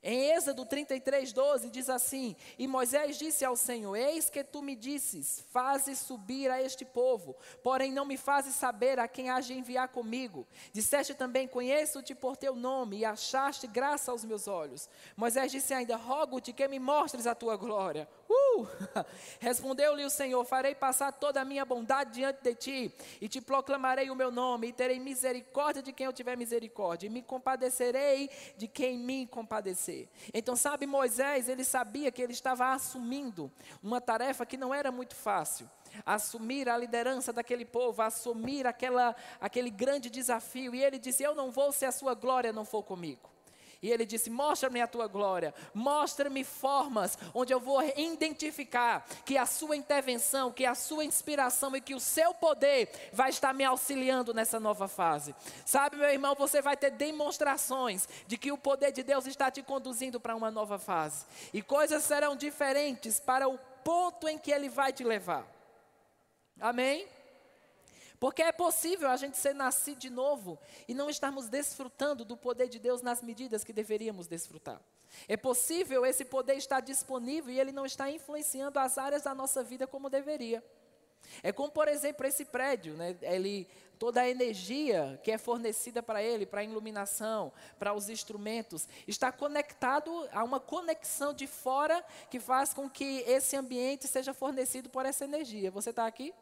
Em 0.00 0.30
Êxodo 0.30 0.64
33, 0.64 1.32
12 1.32 1.70
diz 1.70 1.90
assim: 1.90 2.36
E 2.56 2.68
Moisés 2.68 3.18
disse 3.18 3.44
ao 3.44 3.56
Senhor: 3.56 3.96
Eis 3.96 4.30
que 4.30 4.44
tu 4.44 4.62
me 4.62 4.76
disses, 4.76 5.44
fazes 5.50 5.98
subir 5.98 6.50
a 6.50 6.62
este 6.62 6.84
povo, 6.84 7.34
porém 7.64 7.90
não 7.90 8.04
me 8.04 8.16
fazes 8.16 8.54
saber 8.54 9.00
a 9.00 9.08
quem 9.08 9.28
há 9.28 9.40
de 9.40 9.54
enviar 9.54 9.88
comigo. 9.88 10.46
Disseste 10.72 11.14
também: 11.14 11.48
Conheço-te 11.48 12.14
por 12.14 12.36
teu 12.36 12.54
nome, 12.54 12.98
e 12.98 13.04
achaste 13.04 13.66
graça 13.66 14.12
aos 14.12 14.24
meus 14.24 14.46
olhos. 14.46 14.88
Moisés 15.16 15.50
disse 15.50 15.74
ainda: 15.74 15.96
Rogo-te 15.96 16.52
que 16.52 16.68
me 16.68 16.78
mostres 16.78 17.26
a 17.26 17.34
tua 17.34 17.56
glória. 17.56 18.08
Uh! 18.28 18.66
Respondeu-lhe 19.40 20.04
o 20.04 20.10
Senhor: 20.10 20.44
Farei 20.44 20.74
passar 20.74 21.12
toda 21.12 21.40
a 21.40 21.44
minha 21.44 21.64
bondade 21.64 22.12
diante 22.12 22.42
de 22.42 22.54
ti, 22.54 22.94
e 23.20 23.28
te 23.28 23.40
proclamarei 23.40 24.10
o 24.10 24.14
meu 24.14 24.30
nome, 24.30 24.68
e 24.68 24.72
terei 24.72 25.00
misericórdia 25.00 25.82
de 25.82 25.92
quem 25.92 26.06
eu 26.06 26.12
tiver 26.12 26.36
misericórdia, 26.36 27.06
e 27.06 27.10
me 27.10 27.22
compadecerei 27.22 28.30
de 28.56 28.68
quem 28.68 28.98
me 28.98 29.26
compadecer. 29.26 30.08
Então, 30.34 30.54
sabe, 30.54 30.86
Moisés, 30.86 31.48
ele 31.48 31.64
sabia 31.64 32.12
que 32.12 32.20
ele 32.20 32.32
estava 32.32 32.72
assumindo 32.72 33.50
uma 33.82 34.00
tarefa 34.00 34.44
que 34.44 34.56
não 34.56 34.74
era 34.74 34.92
muito 34.92 35.14
fácil 35.14 35.68
assumir 36.04 36.68
a 36.68 36.76
liderança 36.76 37.32
daquele 37.32 37.64
povo, 37.64 38.02
assumir 38.02 38.66
aquela, 38.66 39.16
aquele 39.40 39.70
grande 39.70 40.10
desafio. 40.10 40.74
E 40.74 40.84
ele 40.84 40.98
disse: 40.98 41.22
Eu 41.22 41.34
não 41.34 41.50
vou 41.50 41.72
se 41.72 41.86
a 41.86 41.92
sua 41.92 42.14
glória 42.14 42.52
não 42.52 42.64
for 42.64 42.82
comigo. 42.82 43.37
E 43.80 43.90
ele 43.90 44.04
disse: 44.04 44.28
Mostra-me 44.28 44.80
a 44.80 44.86
tua 44.86 45.06
glória, 45.06 45.54
mostra-me 45.72 46.42
formas 46.42 47.16
onde 47.32 47.52
eu 47.52 47.60
vou 47.60 47.80
identificar 47.96 49.06
que 49.24 49.38
a 49.38 49.46
sua 49.46 49.76
intervenção, 49.76 50.50
que 50.50 50.66
a 50.66 50.74
sua 50.74 51.04
inspiração 51.04 51.76
e 51.76 51.80
que 51.80 51.94
o 51.94 52.00
seu 52.00 52.34
poder 52.34 52.90
vai 53.12 53.30
estar 53.30 53.54
me 53.54 53.64
auxiliando 53.64 54.34
nessa 54.34 54.58
nova 54.58 54.88
fase. 54.88 55.34
Sabe, 55.64 55.96
meu 55.96 56.08
irmão, 56.08 56.34
você 56.34 56.60
vai 56.60 56.76
ter 56.76 56.90
demonstrações 56.90 58.08
de 58.26 58.36
que 58.36 58.50
o 58.50 58.58
poder 58.58 58.90
de 58.90 59.02
Deus 59.02 59.26
está 59.26 59.50
te 59.50 59.62
conduzindo 59.62 60.18
para 60.18 60.34
uma 60.34 60.50
nova 60.50 60.78
fase. 60.78 61.24
E 61.52 61.62
coisas 61.62 62.02
serão 62.02 62.34
diferentes 62.34 63.20
para 63.20 63.48
o 63.48 63.58
ponto 63.84 64.28
em 64.28 64.38
que 64.38 64.50
ele 64.50 64.68
vai 64.68 64.92
te 64.92 65.04
levar. 65.04 65.46
Amém? 66.60 67.06
Porque 68.18 68.42
é 68.42 68.52
possível 68.52 69.08
a 69.08 69.16
gente 69.16 69.36
ser 69.36 69.54
nascido 69.54 69.98
de 69.98 70.10
novo 70.10 70.58
e 70.88 70.94
não 70.94 71.08
estarmos 71.08 71.48
desfrutando 71.48 72.24
do 72.24 72.36
poder 72.36 72.68
de 72.68 72.78
Deus 72.78 73.00
nas 73.00 73.22
medidas 73.22 73.62
que 73.62 73.72
deveríamos 73.72 74.26
desfrutar. 74.26 74.80
É 75.26 75.36
possível 75.36 76.04
esse 76.04 76.24
poder 76.24 76.54
estar 76.54 76.80
disponível 76.80 77.52
e 77.52 77.60
ele 77.60 77.72
não 77.72 77.86
está 77.86 78.10
influenciando 78.10 78.78
as 78.78 78.98
áreas 78.98 79.22
da 79.22 79.34
nossa 79.34 79.62
vida 79.62 79.86
como 79.86 80.10
deveria. 80.10 80.62
É 81.42 81.52
como, 81.52 81.70
por 81.70 81.88
exemplo, 81.88 82.26
esse 82.26 82.44
prédio, 82.44 82.94
né? 82.94 83.16
ele, 83.22 83.68
toda 83.98 84.20
a 84.20 84.28
energia 84.28 85.20
que 85.22 85.30
é 85.30 85.38
fornecida 85.38 86.02
para 86.02 86.22
ele, 86.22 86.46
para 86.46 86.60
a 86.60 86.64
iluminação, 86.64 87.52
para 87.78 87.92
os 87.92 88.08
instrumentos, 88.08 88.88
está 89.06 89.30
conectado 89.30 90.10
a 90.32 90.42
uma 90.42 90.60
conexão 90.60 91.32
de 91.32 91.46
fora 91.46 92.04
que 92.30 92.40
faz 92.40 92.72
com 92.72 92.88
que 92.88 93.20
esse 93.26 93.56
ambiente 93.56 94.06
seja 94.06 94.32
fornecido 94.32 94.88
por 94.88 95.06
essa 95.06 95.24
energia. 95.24 95.70
Você 95.70 95.90
está 95.90 96.06
aqui? 96.06 96.32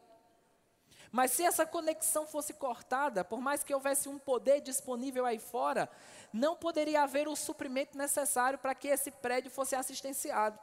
Mas 1.11 1.31
se 1.31 1.43
essa 1.43 1.65
conexão 1.65 2.27
fosse 2.27 2.53
cortada, 2.53 3.23
por 3.23 3.39
mais 3.39 3.63
que 3.63 3.73
houvesse 3.73 4.09
um 4.09 4.19
poder 4.19 4.61
disponível 4.61 5.25
aí 5.25 5.39
fora, 5.39 5.89
não 6.33 6.55
poderia 6.55 7.03
haver 7.03 7.27
o 7.27 7.35
suprimento 7.35 7.97
necessário 7.97 8.59
para 8.59 8.75
que 8.75 8.87
esse 8.87 9.11
prédio 9.11 9.49
fosse 9.49 9.75
assistenciado. 9.75 10.59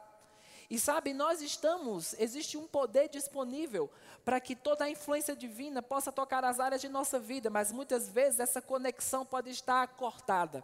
E 0.69 0.79
sabe, 0.79 1.13
nós 1.13 1.41
estamos, 1.41 2.15
existe 2.17 2.57
um 2.57 2.67
poder 2.67 3.07
disponível 3.07 3.89
para 4.23 4.39
que 4.39 4.55
toda 4.55 4.85
a 4.85 4.89
influência 4.89 5.35
divina 5.35 5.81
possa 5.81 6.11
tocar 6.11 6.43
as 6.43 6.59
áreas 6.59 6.81
de 6.81 6.89
nossa 6.89 7.19
vida, 7.19 7.49
mas 7.49 7.71
muitas 7.71 8.09
vezes 8.09 8.39
essa 8.39 8.61
conexão 8.61 9.25
pode 9.25 9.51
estar 9.51 9.87
cortada. 9.89 10.63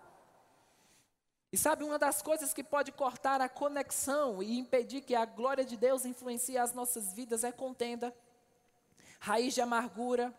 E 1.54 1.58
sabe, 1.58 1.84
uma 1.84 2.00
das 2.00 2.22
coisas 2.22 2.54
que 2.54 2.64
pode 2.64 2.92
cortar 2.92 3.42
a 3.42 3.50
conexão 3.50 4.42
e 4.42 4.58
impedir 4.58 5.02
que 5.02 5.14
a 5.14 5.26
glória 5.26 5.66
de 5.66 5.76
Deus 5.76 6.06
influencie 6.06 6.58
as 6.58 6.74
nossas 6.74 7.14
vidas 7.14 7.44
é 7.44 7.52
contenda 7.52 8.16
raiz 9.22 9.54
de 9.54 9.62
amargura. 9.62 10.34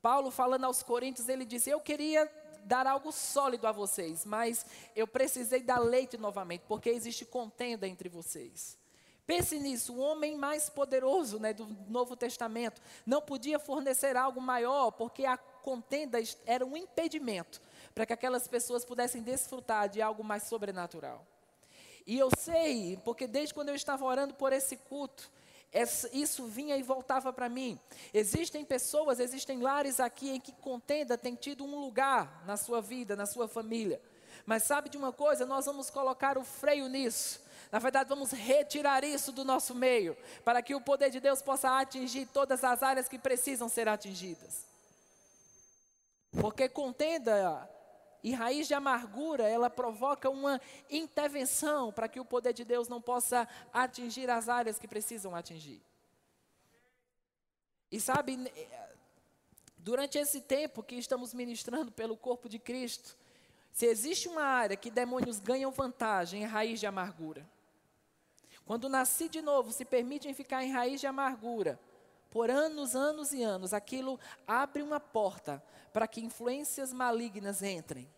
Paulo, 0.00 0.30
falando 0.30 0.64
aos 0.64 0.82
Coríntios, 0.82 1.28
ele 1.28 1.44
disse: 1.44 1.68
Eu 1.68 1.80
queria 1.80 2.30
dar 2.64 2.86
algo 2.86 3.10
sólido 3.12 3.66
a 3.66 3.72
vocês, 3.72 4.24
mas 4.24 4.64
eu 4.94 5.06
precisei 5.06 5.60
dar 5.60 5.78
leite 5.78 6.16
novamente, 6.16 6.62
porque 6.66 6.88
existe 6.88 7.24
contenda 7.26 7.86
entre 7.86 8.08
vocês. 8.08 8.78
Pense 9.26 9.58
nisso, 9.58 9.94
o 9.94 9.98
homem 9.98 10.36
mais 10.36 10.68
poderoso 10.68 11.38
né, 11.38 11.52
do 11.52 11.66
Novo 11.88 12.14
Testamento 12.14 12.80
não 13.06 13.22
podia 13.22 13.58
fornecer 13.58 14.16
algo 14.16 14.40
maior, 14.40 14.90
porque 14.92 15.24
a 15.24 15.36
contenda 15.36 16.18
era 16.44 16.64
um 16.64 16.76
impedimento 16.76 17.60
para 17.94 18.04
que 18.04 18.12
aquelas 18.12 18.46
pessoas 18.46 18.84
pudessem 18.84 19.22
desfrutar 19.22 19.88
de 19.88 20.02
algo 20.02 20.22
mais 20.22 20.42
sobrenatural. 20.42 21.26
E 22.06 22.18
eu 22.18 22.28
sei, 22.36 22.98
porque 23.02 23.26
desde 23.26 23.54
quando 23.54 23.70
eu 23.70 23.74
estava 23.74 24.04
orando 24.04 24.34
por 24.34 24.52
esse 24.52 24.76
culto, 24.76 25.30
isso 26.12 26.46
vinha 26.46 26.76
e 26.76 26.82
voltava 26.82 27.32
para 27.32 27.48
mim. 27.48 27.78
Existem 28.12 28.64
pessoas, 28.64 29.18
existem 29.18 29.60
lares 29.60 29.98
aqui 29.98 30.30
em 30.30 30.40
que 30.40 30.52
contenda 30.52 31.18
tem 31.18 31.34
tido 31.34 31.64
um 31.64 31.80
lugar 31.80 32.44
na 32.46 32.56
sua 32.56 32.80
vida, 32.80 33.16
na 33.16 33.26
sua 33.26 33.48
família. 33.48 34.00
Mas 34.46 34.62
sabe 34.62 34.88
de 34.88 34.96
uma 34.96 35.12
coisa? 35.12 35.44
Nós 35.44 35.66
vamos 35.66 35.90
colocar 35.90 36.38
o 36.38 36.44
freio 36.44 36.88
nisso. 36.88 37.42
Na 37.72 37.80
verdade, 37.80 38.08
vamos 38.08 38.30
retirar 38.30 39.02
isso 39.02 39.32
do 39.32 39.44
nosso 39.44 39.74
meio, 39.74 40.16
para 40.44 40.62
que 40.62 40.76
o 40.76 40.80
poder 40.80 41.10
de 41.10 41.18
Deus 41.18 41.42
possa 41.42 41.80
atingir 41.80 42.26
todas 42.26 42.62
as 42.62 42.82
áreas 42.82 43.08
que 43.08 43.18
precisam 43.18 43.68
ser 43.68 43.88
atingidas. 43.88 44.64
Porque 46.40 46.68
contenda 46.68 47.68
e 48.24 48.32
raiz 48.32 48.66
de 48.66 48.72
amargura, 48.72 49.46
ela 49.46 49.68
provoca 49.68 50.30
uma 50.30 50.58
intervenção 50.88 51.92
para 51.92 52.08
que 52.08 52.18
o 52.18 52.24
poder 52.24 52.54
de 52.54 52.64
Deus 52.64 52.88
não 52.88 52.98
possa 52.98 53.46
atingir 53.70 54.30
as 54.30 54.48
áreas 54.48 54.78
que 54.78 54.88
precisam 54.88 55.36
atingir. 55.36 55.82
E 57.92 58.00
sabe, 58.00 58.50
durante 59.76 60.16
esse 60.16 60.40
tempo 60.40 60.82
que 60.82 60.94
estamos 60.94 61.34
ministrando 61.34 61.92
pelo 61.92 62.16
corpo 62.16 62.48
de 62.48 62.58
Cristo, 62.58 63.14
se 63.70 63.84
existe 63.84 64.26
uma 64.26 64.42
área 64.42 64.74
que 64.74 64.90
demônios 64.90 65.38
ganham 65.38 65.70
vantagem, 65.70 66.44
é 66.44 66.46
raiz 66.46 66.80
de 66.80 66.86
amargura. 66.86 67.46
Quando 68.64 68.88
nasci 68.88 69.28
de 69.28 69.42
novo, 69.42 69.70
se 69.70 69.84
permitem 69.84 70.32
ficar 70.32 70.64
em 70.64 70.72
raiz 70.72 70.98
de 70.98 71.06
amargura, 71.06 71.78
por 72.34 72.50
anos, 72.50 72.96
anos 72.96 73.32
e 73.32 73.44
anos, 73.44 73.72
aquilo 73.72 74.18
abre 74.44 74.82
uma 74.82 74.98
porta 74.98 75.62
para 75.92 76.08
que 76.08 76.20
influências 76.20 76.92
malignas 76.92 77.62
entrem. 77.62 78.10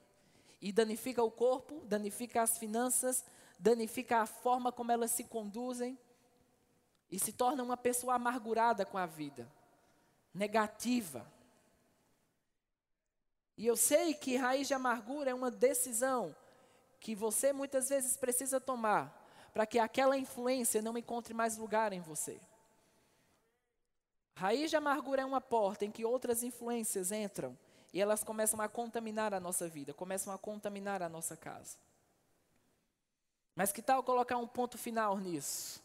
E 0.58 0.72
danifica 0.72 1.22
o 1.22 1.30
corpo, 1.30 1.82
danifica 1.84 2.40
as 2.40 2.56
finanças, 2.56 3.26
danifica 3.58 4.22
a 4.22 4.26
forma 4.26 4.72
como 4.72 4.90
elas 4.90 5.10
se 5.10 5.24
conduzem. 5.24 5.98
E 7.10 7.18
se 7.18 7.30
torna 7.30 7.62
uma 7.62 7.76
pessoa 7.76 8.14
amargurada 8.14 8.86
com 8.86 8.96
a 8.96 9.04
vida, 9.04 9.46
negativa. 10.32 11.30
E 13.54 13.66
eu 13.66 13.76
sei 13.76 14.14
que 14.14 14.38
raiz 14.38 14.66
de 14.66 14.72
amargura 14.72 15.30
é 15.30 15.34
uma 15.34 15.50
decisão 15.50 16.34
que 16.98 17.14
você 17.14 17.52
muitas 17.52 17.90
vezes 17.90 18.16
precisa 18.16 18.58
tomar 18.58 19.14
para 19.52 19.66
que 19.66 19.78
aquela 19.78 20.16
influência 20.16 20.80
não 20.80 20.96
encontre 20.96 21.34
mais 21.34 21.58
lugar 21.58 21.92
em 21.92 22.00
você. 22.00 22.40
Raiz 24.36 24.68
de 24.68 24.76
amargura 24.76 25.22
é 25.22 25.24
uma 25.24 25.40
porta 25.40 25.86
em 25.86 25.90
que 25.90 26.04
outras 26.04 26.42
influências 26.42 27.10
entram 27.10 27.56
e 27.90 28.02
elas 28.02 28.22
começam 28.22 28.60
a 28.60 28.68
contaminar 28.68 29.32
a 29.32 29.40
nossa 29.40 29.66
vida, 29.66 29.94
começam 29.94 30.30
a 30.30 30.36
contaminar 30.36 31.02
a 31.02 31.08
nossa 31.08 31.34
casa. 31.34 31.78
Mas 33.54 33.72
que 33.72 33.80
tal 33.80 34.02
colocar 34.02 34.36
um 34.36 34.46
ponto 34.46 34.76
final 34.76 35.16
nisso? 35.16 35.82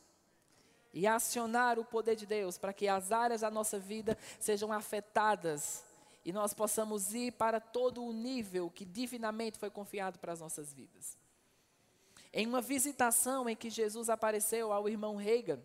E 0.93 1.07
acionar 1.07 1.79
o 1.79 1.85
poder 1.85 2.17
de 2.17 2.25
Deus 2.25 2.57
para 2.57 2.73
que 2.73 2.89
as 2.89 3.13
áreas 3.13 3.39
da 3.39 3.49
nossa 3.49 3.79
vida 3.79 4.17
sejam 4.37 4.73
afetadas 4.73 5.85
e 6.25 6.33
nós 6.33 6.53
possamos 6.53 7.13
ir 7.13 7.31
para 7.31 7.61
todo 7.61 8.03
o 8.03 8.11
nível 8.11 8.69
que 8.69 8.83
divinamente 8.83 9.57
foi 9.57 9.69
confiado 9.69 10.19
para 10.19 10.33
as 10.33 10.41
nossas 10.41 10.73
vidas. 10.73 11.17
Em 12.33 12.45
uma 12.45 12.59
visitação 12.59 13.47
em 13.47 13.55
que 13.55 13.69
Jesus 13.69 14.09
apareceu 14.09 14.73
ao 14.73 14.89
irmão 14.89 15.15
Reagan, 15.15 15.61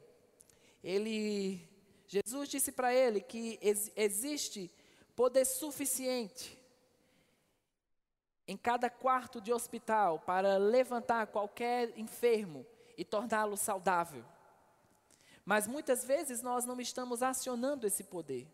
ele 0.85 1.69
Jesus 2.07 2.49
disse 2.49 2.73
para 2.73 2.95
ele 2.95 3.21
que 3.21 3.59
ex 3.61 3.91
existe 3.97 4.71
poder 5.15 5.45
suficiente 5.45 6.57
em 8.47 8.57
cada 8.57 8.89
quarto 8.89 9.41
de 9.41 9.53
hospital 9.53 10.21
para 10.21 10.57
levantar 10.57 11.27
qualquer 11.27 11.99
enfermo 11.99 12.65
e 12.97 13.05
torná-lo 13.05 13.57
saudável. 13.57 14.25
Mas 15.45 15.67
muitas 15.67 16.05
vezes 16.05 16.43
nós 16.43 16.65
não 16.65 16.81
estamos 16.81 17.23
acionando 17.23 17.87
esse 17.87 18.05
poder. 18.05 18.47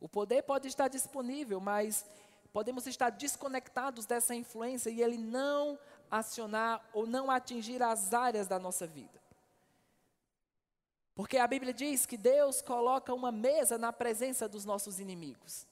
O 0.00 0.08
poder 0.08 0.42
pode 0.42 0.68
estar 0.68 0.88
disponível, 0.88 1.60
mas 1.60 2.04
podemos 2.52 2.86
estar 2.86 3.10
desconectados 3.10 4.06
dessa 4.06 4.34
influência 4.34 4.90
e 4.90 5.02
ele 5.02 5.18
não 5.18 5.78
acionar 6.10 6.82
ou 6.92 7.06
não 7.06 7.30
atingir 7.30 7.82
as 7.82 8.12
áreas 8.12 8.46
da 8.46 8.58
nossa 8.58 8.86
vida. 8.86 9.20
Porque 11.18 11.36
a 11.36 11.48
Bíblia 11.48 11.74
diz 11.74 12.06
que 12.06 12.16
Deus 12.16 12.62
coloca 12.62 13.12
uma 13.12 13.32
mesa 13.32 13.76
na 13.76 13.92
presença 13.92 14.48
dos 14.48 14.64
nossos 14.64 15.00
inimigos. 15.00 15.66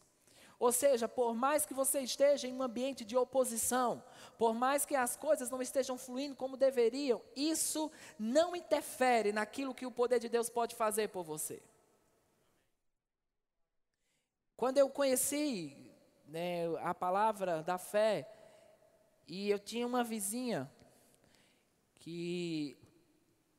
Ou 0.59 0.73
seja, 0.73 1.07
por 1.07 1.37
mais 1.37 1.65
que 1.65 1.73
você 1.73 2.01
esteja 2.01 2.49
em 2.49 2.53
um 2.53 2.65
ambiente 2.65 3.05
de 3.05 3.17
oposição, 3.17 4.03
por 4.37 4.53
mais 4.53 4.85
que 4.85 4.97
as 4.97 5.15
coisas 5.15 5.49
não 5.49 5.63
estejam 5.63 5.97
fluindo 5.97 6.35
como 6.35 6.57
deveriam, 6.57 7.23
isso 7.37 7.93
não 8.19 8.57
interfere 8.57 9.33
naquilo 9.33 9.73
que 9.73 9.87
o 9.87 9.93
poder 9.93 10.19
de 10.19 10.29
Deus 10.29 10.51
pode 10.51 10.75
fazer 10.75 11.11
por 11.11 11.23
você. 11.23 11.63
Quando 14.57 14.79
eu 14.79 14.91
conheci 14.91 15.77
né, 16.27 16.77
a 16.81 16.93
palavra 16.93 17.63
da 17.63 17.79
fé, 17.79 18.29
e 19.29 19.49
eu 19.49 19.61
tinha 19.61 19.87
uma 19.87 20.03
vizinha 20.03 20.69
que 21.95 22.77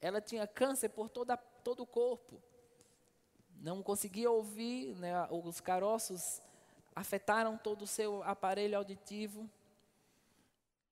ela 0.01 0.19
tinha 0.19 0.45
câncer 0.45 0.89
por 0.89 1.09
toda, 1.09 1.39
todo 1.67 1.83
o 1.83 1.85
corpo. 1.85 2.41
Não 3.59 3.83
conseguia 3.83 4.31
ouvir, 4.31 4.95
né, 4.95 5.11
os 5.29 5.59
caroços 5.59 6.41
afetaram 6.95 7.57
todo 7.57 7.81
o 7.81 7.87
seu 7.87 8.23
aparelho 8.23 8.77
auditivo. 8.77 9.49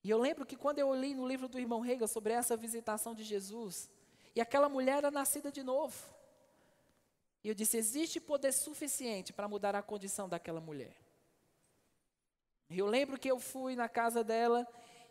E 0.04 0.10
eu 0.10 0.18
lembro 0.18 0.46
que 0.46 0.58
quando 0.58 0.80
eu 0.80 0.94
li 0.94 1.16
no 1.16 1.26
livro 1.26 1.48
do 1.48 1.58
irmão 1.58 1.80
Rega 1.80 2.08
sobre 2.08 2.34
essa 2.34 2.58
visitação 2.58 3.16
de 3.16 3.24
Jesus, 3.24 3.90
e 4.36 4.42
aquela 4.42 4.68
mulher 4.68 4.98
era 4.98 5.10
nascida 5.10 5.50
de 5.50 5.64
novo. 5.64 5.96
E 7.42 7.48
eu 7.48 7.56
disse: 7.56 7.78
existe 7.78 8.20
poder 8.20 8.52
suficiente 8.52 9.32
para 9.32 9.48
mudar 9.48 9.76
a 9.76 9.82
condição 9.82 10.28
daquela 10.28 10.60
mulher. 10.60 10.98
E 12.70 12.78
eu 12.78 12.88
lembro 12.88 13.18
que 13.18 13.32
eu 13.32 13.40
fui 13.40 13.78
na 13.78 13.88
casa 13.88 14.26
dela 14.26 14.68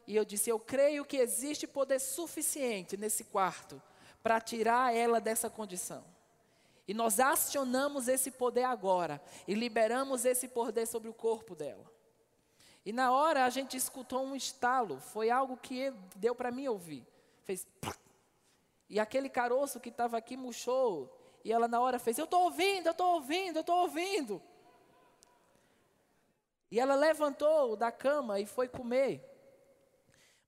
e 0.07 0.15
eu 0.15 0.27
disse: 0.27 0.51
Eu 0.51 0.61
creio 0.61 1.07
que 1.07 1.17
existe 1.17 1.67
poder 1.67 2.01
suficiente 2.01 2.99
nesse 2.99 3.25
quarto 3.25 3.81
para 4.25 4.41
tirar 4.41 4.97
ela 4.97 5.21
dessa 5.21 5.51
condição. 5.51 6.03
E 6.89 6.95
nós 6.95 7.21
acionamos 7.21 8.09
esse 8.09 8.31
poder 8.31 8.65
agora 8.65 9.21
e 9.47 9.53
liberamos 9.53 10.25
esse 10.25 10.49
poder 10.49 10.87
sobre 10.87 11.11
o 11.11 11.15
corpo 11.15 11.55
dela. 11.55 11.85
E 12.87 12.93
na 12.93 13.13
hora 13.13 13.45
a 13.45 13.51
gente 13.51 13.77
escutou 13.77 14.25
um 14.25 14.35
estalo, 14.35 14.99
foi 14.99 15.29
algo 15.29 15.59
que 15.59 15.93
deu 16.17 16.35
para 16.35 16.51
mim 16.51 16.67
ouvir. 16.69 17.07
Fez. 17.43 17.67
E 18.89 18.99
aquele 18.99 19.29
caroço 19.29 19.79
que 19.79 19.91
estava 19.91 20.17
aqui 20.17 20.39
murchou. 20.39 21.15
E 21.45 21.53
ela 21.53 21.69
na 21.69 21.79
hora 21.79 21.99
fez: 21.99 22.17
Eu 22.17 22.25
estou 22.25 22.45
ouvindo, 22.45 22.87
eu 22.87 22.93
estou 22.93 23.15
ouvindo, 23.15 23.57
eu 23.57 23.61
estou 23.61 23.77
ouvindo. 23.83 24.43
E 26.71 26.81
ela 26.81 26.95
levantou 26.95 27.77
da 27.77 27.93
cama 27.93 28.41
e 28.41 28.47
foi 28.47 28.69
comer. 28.69 29.23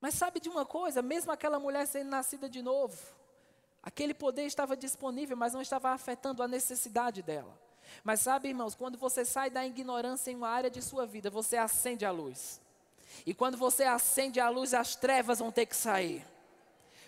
Mas 0.01 0.15
sabe 0.15 0.41
de 0.41 0.49
uma 0.49 0.65
coisa? 0.65 1.03
Mesmo 1.03 1.31
aquela 1.31 1.59
mulher 1.59 1.87
sendo 1.87 2.09
nascida 2.09 2.49
de 2.49 2.63
novo, 2.63 3.16
aquele 3.87 4.13
poder 4.13 4.43
estava 4.43 4.77
disponível, 4.77 5.37
mas 5.37 5.55
não 5.55 5.63
estava 5.63 5.91
afetando 5.91 6.43
a 6.43 6.49
necessidade 6.49 7.23
dela. 7.23 7.57
Mas 8.03 8.19
sabe, 8.19 8.49
irmãos, 8.49 8.75
quando 8.75 8.99
você 8.99 9.25
sai 9.25 9.49
da 9.49 9.65
ignorância 9.65 10.33
em 10.33 10.35
uma 10.35 10.49
área 10.49 10.69
de 10.69 10.83
sua 10.83 11.07
vida, 11.07 11.31
você 11.31 11.57
acende 11.57 12.05
a 12.05 12.11
luz. 12.11 12.61
E 13.25 13.33
quando 13.33 13.57
você 13.57 13.85
acende 13.85 14.41
a 14.41 14.49
luz, 14.49 14.75
as 14.75 14.97
trevas 14.97 15.39
vão 15.39 15.53
ter 15.53 15.67
que 15.67 15.77
sair. 15.77 16.27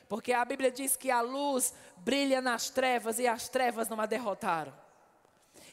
Porque 0.08 0.32
a 0.32 0.44
Bíblia 0.44 0.70
diz 0.70 0.96
que 0.96 1.10
a 1.10 1.20
luz 1.20 1.74
brilha 1.96 2.40
nas 2.40 2.70
trevas 2.70 3.18
e 3.18 3.26
as 3.26 3.48
trevas 3.48 3.88
não 3.88 4.00
a 4.00 4.06
derrotaram. 4.06 4.72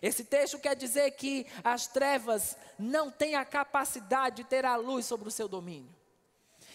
Esse 0.02 0.24
texto 0.24 0.58
quer 0.58 0.76
dizer 0.76 1.12
que 1.12 1.46
as 1.64 1.86
trevas 1.86 2.58
não 2.80 3.12
têm 3.12 3.36
a 3.36 3.46
capacidade 3.46 4.38
de 4.38 4.44
ter 4.44 4.66
a 4.66 4.76
luz 4.76 5.06
sobre 5.06 5.28
o 5.28 5.32
seu 5.32 5.48
domínio. 5.48 5.95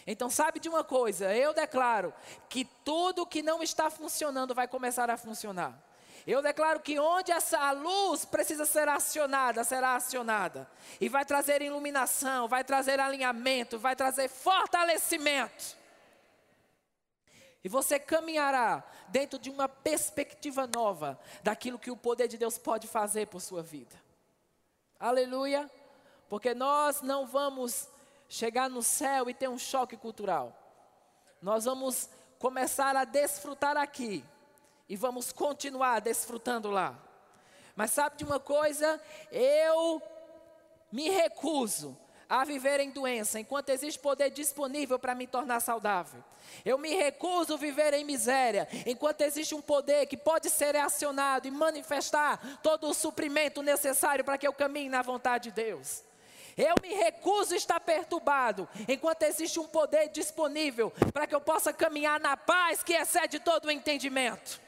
Então, 0.06 0.30
sabe 0.30 0.58
de 0.60 0.68
uma 0.68 0.82
coisa? 0.82 1.34
Eu 1.34 1.52
declaro 1.52 2.12
que 2.48 2.64
tudo 2.84 3.26
que 3.26 3.42
não 3.42 3.62
está 3.62 3.90
funcionando 3.90 4.54
vai 4.54 4.66
começar 4.66 5.10
a 5.10 5.16
funcionar. 5.16 5.78
Eu 6.26 6.42
declaro 6.42 6.80
que 6.80 6.98
onde 6.98 7.32
essa 7.32 7.70
luz 7.72 8.24
precisa 8.24 8.66
ser 8.66 8.88
acionada, 8.88 9.64
será 9.64 9.96
acionada. 9.96 10.70
E 11.00 11.08
vai 11.08 11.24
trazer 11.24 11.62
iluminação, 11.62 12.46
vai 12.46 12.62
trazer 12.62 13.00
alinhamento, 13.00 13.78
vai 13.78 13.96
trazer 13.96 14.28
fortalecimento. 14.28 15.76
E 17.62 17.68
você 17.68 17.98
caminhará 17.98 18.82
dentro 19.08 19.38
de 19.38 19.50
uma 19.50 19.68
perspectiva 19.68 20.66
nova 20.66 21.18
daquilo 21.42 21.78
que 21.78 21.90
o 21.90 21.96
poder 21.96 22.26
de 22.26 22.38
Deus 22.38 22.56
pode 22.56 22.86
fazer 22.86 23.26
por 23.26 23.40
sua 23.40 23.62
vida. 23.62 23.96
Aleluia. 24.98 25.70
Porque 26.28 26.54
nós 26.54 27.02
não 27.02 27.26
vamos 27.26 27.88
chegar 28.30 28.70
no 28.70 28.80
céu 28.80 29.28
e 29.28 29.34
ter 29.34 29.48
um 29.48 29.58
choque 29.58 29.96
cultural. 29.96 30.56
Nós 31.42 31.64
vamos 31.64 32.08
começar 32.38 32.94
a 32.94 33.04
desfrutar 33.04 33.76
aqui 33.76 34.24
e 34.88 34.94
vamos 34.94 35.32
continuar 35.32 36.00
desfrutando 36.00 36.70
lá. 36.70 36.96
Mas 37.74 37.90
sabe 37.90 38.16
de 38.16 38.24
uma 38.24 38.38
coisa? 38.38 39.02
Eu 39.32 40.00
me 40.92 41.10
recuso 41.10 41.98
a 42.28 42.44
viver 42.44 42.78
em 42.78 42.90
doença, 42.90 43.40
enquanto 43.40 43.70
existe 43.70 43.98
poder 43.98 44.30
disponível 44.30 44.96
para 44.96 45.16
me 45.16 45.26
tornar 45.26 45.58
saudável. 45.58 46.22
Eu 46.64 46.78
me 46.78 46.94
recuso 46.94 47.54
a 47.54 47.56
viver 47.56 47.92
em 47.94 48.04
miséria, 48.04 48.68
enquanto 48.86 49.22
existe 49.22 49.56
um 49.56 49.60
poder 49.60 50.06
que 50.06 50.16
pode 50.16 50.48
ser 50.48 50.76
acionado 50.76 51.48
e 51.48 51.50
manifestar 51.50 52.60
todo 52.62 52.88
o 52.88 52.94
suprimento 52.94 53.60
necessário 53.60 54.24
para 54.24 54.38
que 54.38 54.46
eu 54.46 54.52
caminhe 54.52 54.88
na 54.88 55.02
vontade 55.02 55.50
de 55.50 55.56
Deus. 55.56 56.04
Eu 56.60 56.74
me 56.82 56.94
recuso 56.94 57.54
a 57.54 57.56
estar 57.56 57.80
perturbado, 57.80 58.68
enquanto 58.86 59.22
existe 59.22 59.58
um 59.58 59.66
poder 59.66 60.10
disponível 60.10 60.92
para 61.10 61.26
que 61.26 61.34
eu 61.34 61.40
possa 61.40 61.72
caminhar 61.72 62.20
na 62.20 62.36
paz 62.36 62.82
que 62.82 62.92
excede 62.92 63.40
todo 63.40 63.64
o 63.64 63.70
entendimento. 63.70 64.60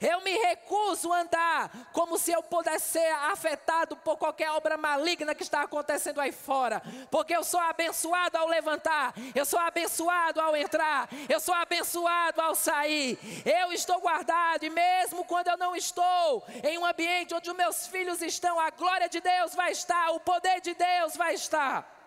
Eu 0.00 0.20
me 0.20 0.32
recuso 0.38 1.12
a 1.12 1.20
andar 1.20 1.70
como 1.92 2.18
se 2.18 2.32
eu 2.32 2.42
pudesse 2.42 2.90
ser 2.90 3.12
afetado 3.30 3.96
por 3.96 4.16
qualquer 4.16 4.50
obra 4.50 4.76
maligna 4.76 5.34
que 5.34 5.42
está 5.42 5.62
acontecendo 5.62 6.20
aí 6.20 6.32
fora, 6.32 6.82
porque 7.10 7.34
eu 7.34 7.42
sou 7.42 7.60
abençoado 7.60 8.36
ao 8.36 8.48
levantar, 8.48 9.14
eu 9.34 9.44
sou 9.44 9.58
abençoado 9.58 10.40
ao 10.40 10.56
entrar, 10.56 11.08
eu 11.28 11.40
sou 11.40 11.54
abençoado 11.54 12.40
ao 12.40 12.54
sair. 12.54 13.18
Eu 13.44 13.72
estou 13.72 14.00
guardado 14.00 14.64
e 14.64 14.70
mesmo 14.70 15.24
quando 15.24 15.48
eu 15.48 15.56
não 15.56 15.74
estou 15.74 16.44
em 16.62 16.78
um 16.78 16.84
ambiente 16.84 17.34
onde 17.34 17.50
os 17.50 17.56
meus 17.56 17.86
filhos 17.86 18.20
estão, 18.20 18.58
a 18.60 18.70
glória 18.70 19.08
de 19.08 19.20
Deus 19.20 19.54
vai 19.54 19.72
estar, 19.72 20.10
o 20.10 20.20
poder 20.20 20.60
de 20.60 20.74
Deus 20.74 21.16
vai 21.16 21.34
estar. 21.34 21.98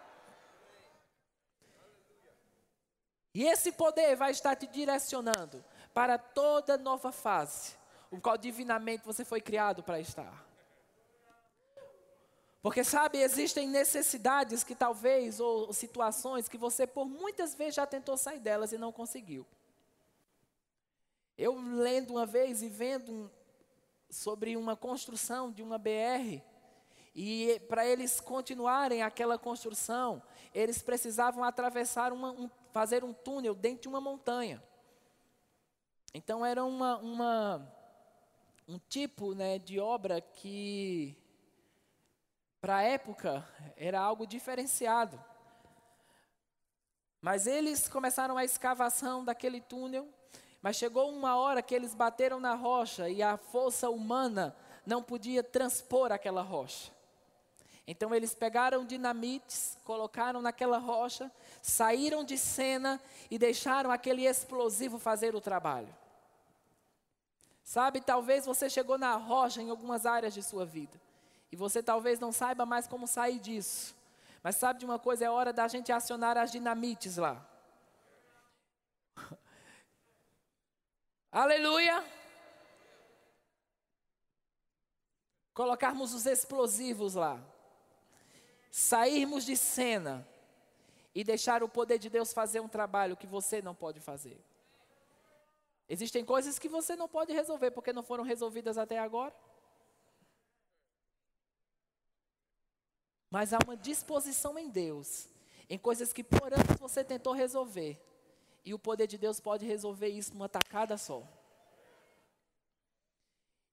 E 3.33 3.45
esse 3.45 3.71
poder 3.71 4.15
vai 4.15 4.29
estar 4.29 4.55
te 4.55 4.67
direcionando 4.67 5.63
para 5.93 6.17
toda 6.17 6.77
nova 6.77 7.11
fase, 7.11 7.75
o 8.09 8.19
qual 8.19 8.37
divinamente 8.37 9.05
você 9.05 9.23
foi 9.23 9.39
criado 9.39 9.83
para 9.83 9.99
estar. 9.99 10.45
Porque 12.61 12.83
sabe, 12.83 13.17
existem 13.17 13.67
necessidades 13.67 14.63
que 14.63 14.73
talvez, 14.73 15.39
ou 15.39 15.73
situações 15.73 16.47
que 16.47 16.57
você 16.57 16.87
por 16.87 17.05
muitas 17.05 17.53
vezes 17.53 17.75
já 17.75 17.85
tentou 17.85 18.15
sair 18.15 18.39
delas 18.39 18.71
e 18.71 18.77
não 18.77 18.91
conseguiu. 18.91 19.45
Eu 21.37 21.55
lendo 21.55 22.11
uma 22.11 22.25
vez 22.25 22.61
e 22.61 22.69
vendo 22.69 23.29
sobre 24.09 24.55
uma 24.55 24.77
construção 24.77 25.51
de 25.51 25.61
uma 25.61 25.77
BR, 25.77 26.41
e 27.15 27.59
para 27.67 27.85
eles 27.85 28.19
continuarem 28.19 29.03
aquela 29.03 29.37
construção, 29.37 30.23
eles 30.53 30.81
precisavam 30.81 31.43
atravessar 31.43 32.13
uma, 32.13 32.31
um, 32.31 32.49
fazer 32.71 33.03
um 33.03 33.13
túnel 33.13 33.53
dentro 33.53 33.83
de 33.83 33.87
uma 33.87 34.01
montanha. 34.01 34.63
Então 36.13 36.45
era 36.45 36.63
uma, 36.63 36.97
uma 36.99 37.73
um 38.67 38.79
tipo 38.87 39.33
né, 39.33 39.57
de 39.57 39.79
obra 39.79 40.21
que, 40.21 41.17
para 42.61 42.77
a 42.77 42.83
época, 42.83 43.47
era 43.75 43.99
algo 43.99 44.27
diferenciado. 44.27 45.19
Mas 47.19 47.47
eles 47.47 47.87
começaram 47.87 48.37
a 48.37 48.45
escavação 48.45 49.25
daquele 49.25 49.59
túnel, 49.59 50.07
mas 50.61 50.75
chegou 50.75 51.09
uma 51.09 51.35
hora 51.35 51.61
que 51.61 51.73
eles 51.73 51.95
bateram 51.95 52.39
na 52.39 52.53
rocha 52.53 53.09
e 53.09 53.23
a 53.23 53.35
força 53.35 53.89
humana 53.89 54.55
não 54.85 55.01
podia 55.01 55.43
transpor 55.43 56.11
aquela 56.11 56.41
rocha. 56.41 56.91
Então 57.87 58.13
eles 58.13 58.35
pegaram 58.35 58.85
dinamites, 58.85 59.77
colocaram 59.83 60.41
naquela 60.41 60.77
rocha, 60.77 61.31
saíram 61.61 62.23
de 62.23 62.37
cena 62.37 63.01
e 63.31 63.37
deixaram 63.37 63.91
aquele 63.91 64.25
explosivo 64.25 64.99
fazer 64.99 65.35
o 65.35 65.41
trabalho. 65.41 66.02
Sabe, 67.63 68.01
talvez 68.01 68.45
você 68.45 68.69
chegou 68.69 68.97
na 68.97 69.15
rocha 69.15 69.61
em 69.61 69.69
algumas 69.69 70.05
áreas 70.05 70.33
de 70.33 70.43
sua 70.43 70.65
vida. 70.65 70.99
E 71.51 71.55
você 71.55 71.81
talvez 71.81 72.19
não 72.19 72.31
saiba 72.31 72.65
mais 72.65 72.87
como 72.87 73.07
sair 73.07 73.39
disso. 73.39 73.95
Mas 74.41 74.57
sabe 74.57 74.79
de 74.79 74.85
uma 74.85 74.99
coisa? 74.99 75.23
É 75.23 75.29
hora 75.29 75.53
da 75.53 75.67
gente 75.67 75.91
acionar 75.91 76.37
as 76.37 76.51
dinamites 76.51 77.15
lá. 77.17 77.47
Aleluia! 81.31 82.03
Colocarmos 85.53 86.13
os 86.13 86.25
explosivos 86.25 87.13
lá. 87.13 87.39
Sairmos 88.69 89.45
de 89.45 89.55
cena 89.55 90.27
e 91.15 91.23
deixar 91.23 91.63
o 91.63 91.69
poder 91.69 91.99
de 91.99 92.09
Deus 92.09 92.33
fazer 92.33 92.59
um 92.59 92.67
trabalho 92.67 93.15
que 93.15 93.27
você 93.27 93.61
não 93.61 93.75
pode 93.75 93.99
fazer. 93.99 94.43
Existem 95.93 96.25
coisas 96.25 96.57
que 96.57 96.67
você 96.67 96.95
não 96.95 97.07
pode 97.07 97.31
resolver 97.31 97.69
porque 97.69 97.93
não 97.93 98.01
foram 98.01 98.23
resolvidas 98.23 98.79
até 98.79 98.97
agora. 98.97 99.31
Mas 103.29 103.53
há 103.53 103.59
uma 103.63 103.77
disposição 103.77 104.57
em 104.57 104.71
Deus, 104.71 105.29
em 105.69 105.77
coisas 105.77 106.11
que 106.11 106.23
por 106.23 106.51
anos 106.51 106.79
você 106.79 107.03
tentou 107.03 107.31
resolver. 107.31 108.01
E 108.65 108.73
o 108.73 108.79
poder 108.79 109.05
de 109.05 109.19
Deus 109.19 109.39
pode 109.39 109.67
resolver 109.67 110.07
isso 110.07 110.33
numa 110.33 110.49
tacada 110.49 110.97
só. 110.97 111.21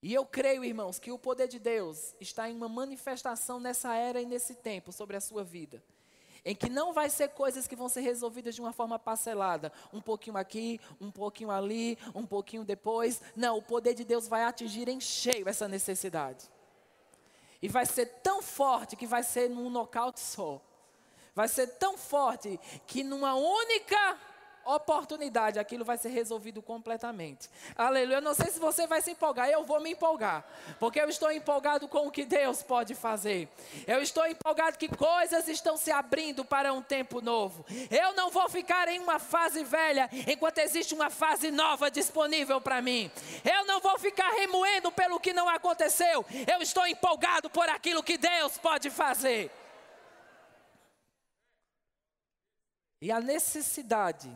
E 0.02 0.12
eu 0.12 0.26
creio, 0.26 0.62
irmãos, 0.62 0.98
que 0.98 1.10
o 1.10 1.18
poder 1.18 1.48
de 1.48 1.58
Deus 1.58 2.14
está 2.20 2.50
em 2.50 2.54
uma 2.54 2.68
manifestação 2.68 3.58
nessa 3.58 3.96
era 3.96 4.20
e 4.20 4.26
nesse 4.26 4.56
tempo 4.56 4.92
sobre 4.92 5.16
a 5.16 5.22
sua 5.22 5.42
vida. 5.42 5.82
Em 6.44 6.54
que 6.54 6.68
não 6.68 6.92
vai 6.92 7.10
ser 7.10 7.28
coisas 7.28 7.66
que 7.66 7.76
vão 7.76 7.88
ser 7.88 8.00
resolvidas 8.00 8.54
de 8.54 8.60
uma 8.60 8.72
forma 8.72 8.98
parcelada, 8.98 9.72
um 9.92 10.00
pouquinho 10.00 10.36
aqui, 10.36 10.80
um 11.00 11.10
pouquinho 11.10 11.50
ali, 11.50 11.98
um 12.14 12.24
pouquinho 12.24 12.64
depois. 12.64 13.20
Não, 13.36 13.58
o 13.58 13.62
poder 13.62 13.94
de 13.94 14.04
Deus 14.04 14.26
vai 14.26 14.44
atingir 14.44 14.88
em 14.88 15.00
cheio 15.00 15.48
essa 15.48 15.68
necessidade. 15.68 16.50
E 17.62 17.68
vai 17.68 17.84
ser 17.84 18.06
tão 18.22 18.40
forte 18.40 18.96
que 18.96 19.06
vai 19.06 19.22
ser 19.22 19.50
num 19.50 19.68
nocaute 19.68 20.20
só. 20.20 20.60
Vai 21.34 21.46
ser 21.48 21.66
tão 21.78 21.96
forte 21.96 22.58
que 22.86 23.02
numa 23.02 23.34
única 23.34 24.18
oportunidade 24.76 25.58
aquilo 25.58 25.84
vai 25.84 25.98
ser 25.98 26.10
resolvido 26.10 26.62
completamente. 26.62 27.48
Aleluia. 27.76 28.16
Eu 28.16 28.22
não 28.22 28.34
sei 28.34 28.50
se 28.50 28.58
você 28.58 28.86
vai 28.86 29.00
se 29.00 29.12
empolgar, 29.12 29.48
eu 29.48 29.64
vou 29.64 29.80
me 29.80 29.92
empolgar, 29.92 30.44
porque 30.78 31.00
eu 31.00 31.08
estou 31.08 31.30
empolgado 31.30 31.88
com 31.88 32.06
o 32.06 32.10
que 32.10 32.24
Deus 32.24 32.62
pode 32.62 32.94
fazer. 32.94 33.48
Eu 33.86 34.02
estou 34.02 34.26
empolgado 34.26 34.78
que 34.78 34.88
coisas 34.88 35.48
estão 35.48 35.76
se 35.76 35.90
abrindo 35.90 36.44
para 36.44 36.72
um 36.72 36.82
tempo 36.82 37.20
novo. 37.20 37.64
Eu 37.90 38.12
não 38.14 38.30
vou 38.30 38.48
ficar 38.48 38.88
em 38.88 38.98
uma 38.98 39.18
fase 39.18 39.64
velha 39.64 40.08
enquanto 40.26 40.58
existe 40.58 40.94
uma 40.94 41.10
fase 41.10 41.50
nova 41.50 41.90
disponível 41.90 42.60
para 42.60 42.80
mim. 42.82 43.10
Eu 43.44 43.64
não 43.66 43.80
vou 43.80 43.98
ficar 43.98 44.30
remoendo 44.30 44.90
pelo 44.92 45.20
que 45.20 45.32
não 45.32 45.48
aconteceu. 45.48 46.24
Eu 46.46 46.62
estou 46.62 46.86
empolgado 46.86 47.50
por 47.50 47.68
aquilo 47.68 48.02
que 48.02 48.16
Deus 48.16 48.58
pode 48.58 48.90
fazer. 48.90 49.50
E 53.02 53.10
a 53.10 53.18
necessidade 53.18 54.30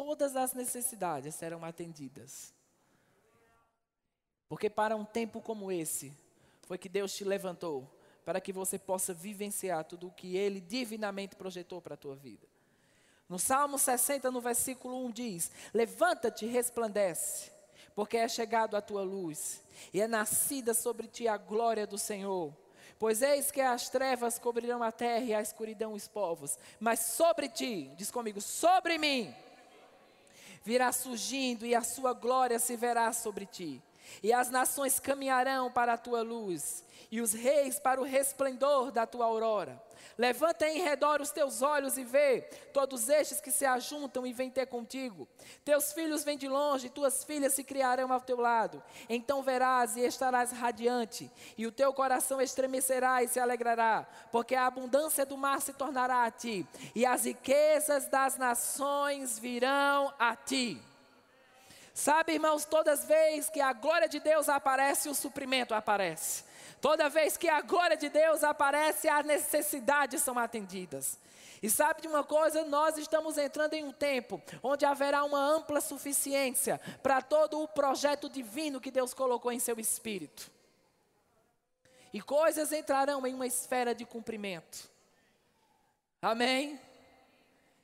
todas 0.00 0.34
as 0.34 0.54
necessidades 0.54 1.34
serão 1.34 1.62
atendidas. 1.62 2.54
Porque 4.48 4.70
para 4.70 4.96
um 4.96 5.04
tempo 5.04 5.42
como 5.42 5.70
esse, 5.70 6.10
foi 6.62 6.78
que 6.78 6.88
Deus 6.88 7.14
te 7.14 7.22
levantou, 7.22 7.86
para 8.24 8.40
que 8.40 8.50
você 8.50 8.78
possa 8.78 9.12
vivenciar 9.12 9.84
tudo 9.84 10.06
o 10.06 10.10
que 10.10 10.38
Ele 10.38 10.58
divinamente 10.58 11.36
projetou 11.36 11.82
para 11.82 11.92
a 11.92 11.98
tua 11.98 12.16
vida. 12.16 12.48
No 13.28 13.38
Salmo 13.38 13.78
60, 13.78 14.30
no 14.30 14.40
versículo 14.40 15.04
1 15.04 15.10
diz: 15.10 15.50
Levanta-te 15.74 16.46
resplandece, 16.46 17.52
porque 17.94 18.16
é 18.16 18.26
chegado 18.26 18.78
a 18.78 18.80
tua 18.80 19.02
luz, 19.02 19.62
e 19.92 20.00
é 20.00 20.08
nascida 20.08 20.72
sobre 20.72 21.08
ti 21.08 21.28
a 21.28 21.36
glória 21.36 21.86
do 21.86 21.98
Senhor. 21.98 22.56
Pois 22.98 23.20
eis 23.20 23.50
que 23.50 23.60
as 23.60 23.90
trevas 23.90 24.38
cobrirão 24.38 24.82
a 24.82 24.90
terra 24.90 25.24
e 25.24 25.34
a 25.34 25.42
escuridão 25.42 25.92
os 25.92 26.08
povos, 26.08 26.58
mas 26.78 27.00
sobre 27.00 27.50
ti, 27.50 27.92
diz 27.98 28.10
comigo, 28.10 28.40
sobre 28.40 28.96
mim, 28.96 29.34
virá 30.62 30.92
surgindo 30.92 31.64
e 31.64 31.74
a 31.74 31.82
sua 31.82 32.12
glória 32.12 32.58
se 32.58 32.76
verá 32.76 33.12
sobre 33.12 33.46
ti. 33.46 33.82
E 34.22 34.32
as 34.32 34.50
nações 34.50 34.98
caminharão 34.98 35.70
para 35.70 35.94
a 35.94 35.98
tua 35.98 36.22
luz, 36.22 36.84
e 37.10 37.20
os 37.20 37.32
reis 37.32 37.78
para 37.78 38.00
o 38.00 38.04
resplendor 38.04 38.90
da 38.90 39.06
tua 39.06 39.26
aurora. 39.26 39.80
Levanta 40.16 40.68
em 40.68 40.82
redor 40.82 41.20
os 41.20 41.30
teus 41.30 41.62
olhos 41.62 41.96
e 41.96 42.04
vê 42.04 42.42
todos 42.72 43.08
estes 43.08 43.40
que 43.40 43.50
se 43.50 43.64
ajuntam 43.64 44.26
e 44.26 44.32
vêm 44.32 44.50
ter 44.50 44.66
contigo. 44.66 45.26
Teus 45.64 45.92
filhos 45.92 46.24
vêm 46.24 46.36
de 46.36 46.48
longe, 46.48 46.90
tuas 46.90 47.24
filhas 47.24 47.54
se 47.54 47.64
criarão 47.64 48.12
ao 48.12 48.20
teu 48.20 48.38
lado. 48.38 48.82
Então 49.08 49.42
verás 49.42 49.96
e 49.96 50.00
estarás 50.00 50.52
radiante, 50.52 51.30
e 51.56 51.66
o 51.66 51.72
teu 51.72 51.92
coração 51.92 52.40
estremecerá 52.40 53.22
e 53.22 53.28
se 53.28 53.40
alegrará, 53.40 54.06
porque 54.30 54.54
a 54.54 54.66
abundância 54.66 55.24
do 55.24 55.36
mar 55.36 55.60
se 55.60 55.72
tornará 55.72 56.24
a 56.24 56.30
ti, 56.30 56.66
e 56.94 57.06
as 57.06 57.24
riquezas 57.24 58.06
das 58.06 58.36
nações 58.36 59.38
virão 59.38 60.12
a 60.18 60.36
ti. 60.36 60.80
Sabe, 61.94 62.34
irmãos, 62.34 62.64
todas 62.64 63.00
as 63.00 63.04
vezes 63.06 63.50
que 63.50 63.60
a 63.60 63.72
glória 63.72 64.08
de 64.08 64.20
Deus 64.20 64.48
aparece, 64.48 65.08
o 65.08 65.14
suprimento 65.14 65.74
aparece. 65.74 66.44
Toda 66.80 67.08
vez 67.08 67.36
que 67.36 67.48
a 67.48 67.60
glória 67.60 67.96
de 67.96 68.08
Deus 68.08 68.42
aparece, 68.42 69.08
as 69.08 69.24
necessidades 69.26 70.22
são 70.22 70.38
atendidas. 70.38 71.18
E 71.62 71.68
sabe 71.68 72.00
de 72.00 72.08
uma 72.08 72.24
coisa? 72.24 72.64
Nós 72.64 72.96
estamos 72.96 73.36
entrando 73.36 73.74
em 73.74 73.84
um 73.84 73.92
tempo 73.92 74.40
onde 74.62 74.86
haverá 74.86 75.22
uma 75.24 75.38
ampla 75.38 75.80
suficiência 75.80 76.80
para 77.02 77.20
todo 77.20 77.62
o 77.62 77.68
projeto 77.68 78.30
divino 78.30 78.80
que 78.80 78.90
Deus 78.90 79.12
colocou 79.12 79.52
em 79.52 79.58
seu 79.58 79.78
espírito. 79.78 80.50
E 82.12 82.20
coisas 82.22 82.72
entrarão 82.72 83.26
em 83.26 83.34
uma 83.34 83.46
esfera 83.46 83.94
de 83.94 84.06
cumprimento. 84.06 84.88
Amém? 86.22 86.80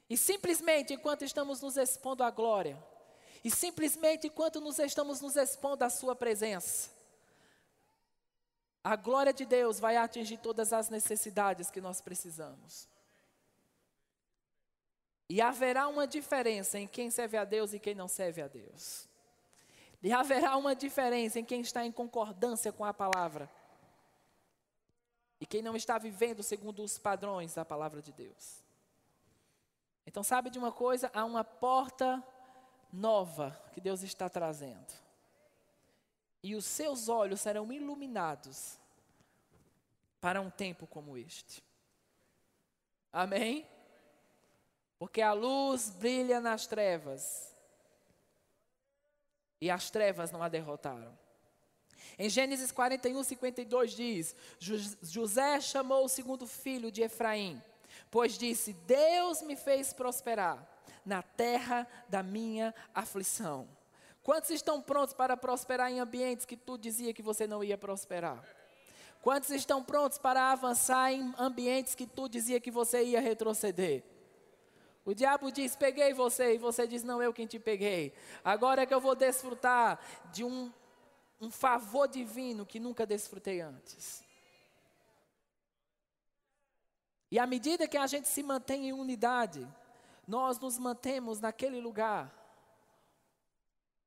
E 0.08 0.16
simplesmente 0.16 0.94
enquanto 0.94 1.22
estamos 1.22 1.60
nos 1.60 1.76
expondo 1.76 2.22
à 2.22 2.30
glória, 2.30 2.78
e 3.44 3.50
simplesmente 3.50 4.26
enquanto 4.26 4.60
nos 4.60 4.78
estamos 4.78 5.20
nos 5.20 5.36
expondo 5.36 5.84
à 5.84 5.90
Sua 5.90 6.16
presença, 6.16 6.95
a 8.86 8.94
glória 8.94 9.32
de 9.32 9.44
Deus 9.44 9.80
vai 9.80 9.96
atingir 9.96 10.36
todas 10.36 10.72
as 10.72 10.88
necessidades 10.88 11.72
que 11.72 11.80
nós 11.80 12.00
precisamos. 12.00 12.88
E 15.28 15.40
haverá 15.40 15.88
uma 15.88 16.06
diferença 16.06 16.78
em 16.78 16.86
quem 16.86 17.10
serve 17.10 17.36
a 17.36 17.44
Deus 17.44 17.72
e 17.72 17.80
quem 17.80 17.96
não 17.96 18.06
serve 18.06 18.42
a 18.42 18.46
Deus. 18.46 19.08
E 20.00 20.12
haverá 20.12 20.56
uma 20.56 20.72
diferença 20.72 21.40
em 21.40 21.44
quem 21.44 21.62
está 21.62 21.84
em 21.84 21.90
concordância 21.90 22.72
com 22.72 22.84
a 22.84 22.94
palavra 22.94 23.50
e 25.40 25.46
quem 25.46 25.62
não 25.62 25.74
está 25.74 25.98
vivendo 25.98 26.44
segundo 26.44 26.84
os 26.84 26.96
padrões 26.96 27.54
da 27.54 27.64
palavra 27.64 28.00
de 28.00 28.12
Deus. 28.12 28.62
Então, 30.06 30.22
sabe 30.22 30.48
de 30.48 30.60
uma 30.60 30.70
coisa? 30.70 31.10
Há 31.12 31.24
uma 31.24 31.42
porta 31.42 32.22
nova 32.92 33.60
que 33.72 33.80
Deus 33.80 34.04
está 34.04 34.28
trazendo 34.28 35.05
e 36.46 36.54
os 36.54 36.64
seus 36.64 37.08
olhos 37.08 37.40
serão 37.40 37.72
iluminados 37.72 38.78
para 40.20 40.40
um 40.40 40.48
tempo 40.48 40.86
como 40.86 41.18
este. 41.18 41.60
Amém? 43.12 43.68
Porque 44.96 45.20
a 45.20 45.32
luz 45.32 45.90
brilha 45.90 46.40
nas 46.40 46.64
trevas 46.64 47.52
e 49.60 49.68
as 49.68 49.90
trevas 49.90 50.30
não 50.30 50.40
a 50.40 50.48
derrotaram. 50.48 51.18
Em 52.16 52.28
Gênesis 52.30 52.70
41, 52.70 53.24
52 53.24 53.90
diz: 53.90 54.36
José 55.02 55.60
chamou 55.60 56.04
o 56.04 56.08
segundo 56.08 56.46
filho 56.46 56.92
de 56.92 57.02
Efraim, 57.02 57.60
pois 58.08 58.38
disse: 58.38 58.72
Deus 58.72 59.42
me 59.42 59.56
fez 59.56 59.92
prosperar 59.92 60.64
na 61.04 61.24
terra 61.24 61.88
da 62.08 62.22
minha 62.22 62.72
aflição. 62.94 63.75
Quantos 64.26 64.50
estão 64.50 64.82
prontos 64.82 65.14
para 65.14 65.36
prosperar 65.36 65.88
em 65.88 66.00
ambientes 66.00 66.44
que 66.44 66.56
tu 66.56 66.76
dizia 66.76 67.14
que 67.14 67.22
você 67.22 67.46
não 67.46 67.62
ia 67.62 67.78
prosperar? 67.78 68.42
Quantos 69.22 69.50
estão 69.50 69.84
prontos 69.84 70.18
para 70.18 70.50
avançar 70.50 71.12
em 71.12 71.32
ambientes 71.38 71.94
que 71.94 72.08
tu 72.08 72.28
dizia 72.28 72.58
que 72.58 72.68
você 72.68 73.04
ia 73.04 73.20
retroceder? 73.20 74.02
O 75.04 75.14
diabo 75.14 75.52
diz: 75.52 75.76
Peguei 75.76 76.12
você, 76.12 76.54
e 76.54 76.58
você 76.58 76.88
diz: 76.88 77.04
Não, 77.04 77.22
eu 77.22 77.32
quem 77.32 77.46
te 77.46 77.60
peguei. 77.60 78.12
Agora 78.42 78.82
é 78.82 78.86
que 78.86 78.92
eu 78.92 79.00
vou 79.00 79.14
desfrutar 79.14 80.00
de 80.32 80.42
um, 80.42 80.72
um 81.40 81.48
favor 81.48 82.08
divino 82.08 82.66
que 82.66 82.80
nunca 82.80 83.06
desfrutei 83.06 83.60
antes. 83.60 84.24
E 87.30 87.38
à 87.38 87.46
medida 87.46 87.86
que 87.86 87.96
a 87.96 88.08
gente 88.08 88.26
se 88.26 88.42
mantém 88.42 88.88
em 88.88 88.92
unidade, 88.92 89.64
nós 90.26 90.58
nos 90.58 90.78
mantemos 90.78 91.38
naquele 91.38 91.80
lugar 91.80 92.35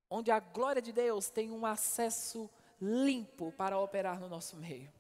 onde 0.10 0.32
a 0.32 0.40
glória 0.40 0.82
de 0.82 0.92
Deus 0.92 1.30
tem 1.30 1.52
um 1.52 1.66
acesso 1.66 2.50
limpo 2.82 3.52
para 3.52 3.78
operar 3.78 4.20
no 4.20 4.28
nosso 4.28 4.58
meio. 4.58 4.92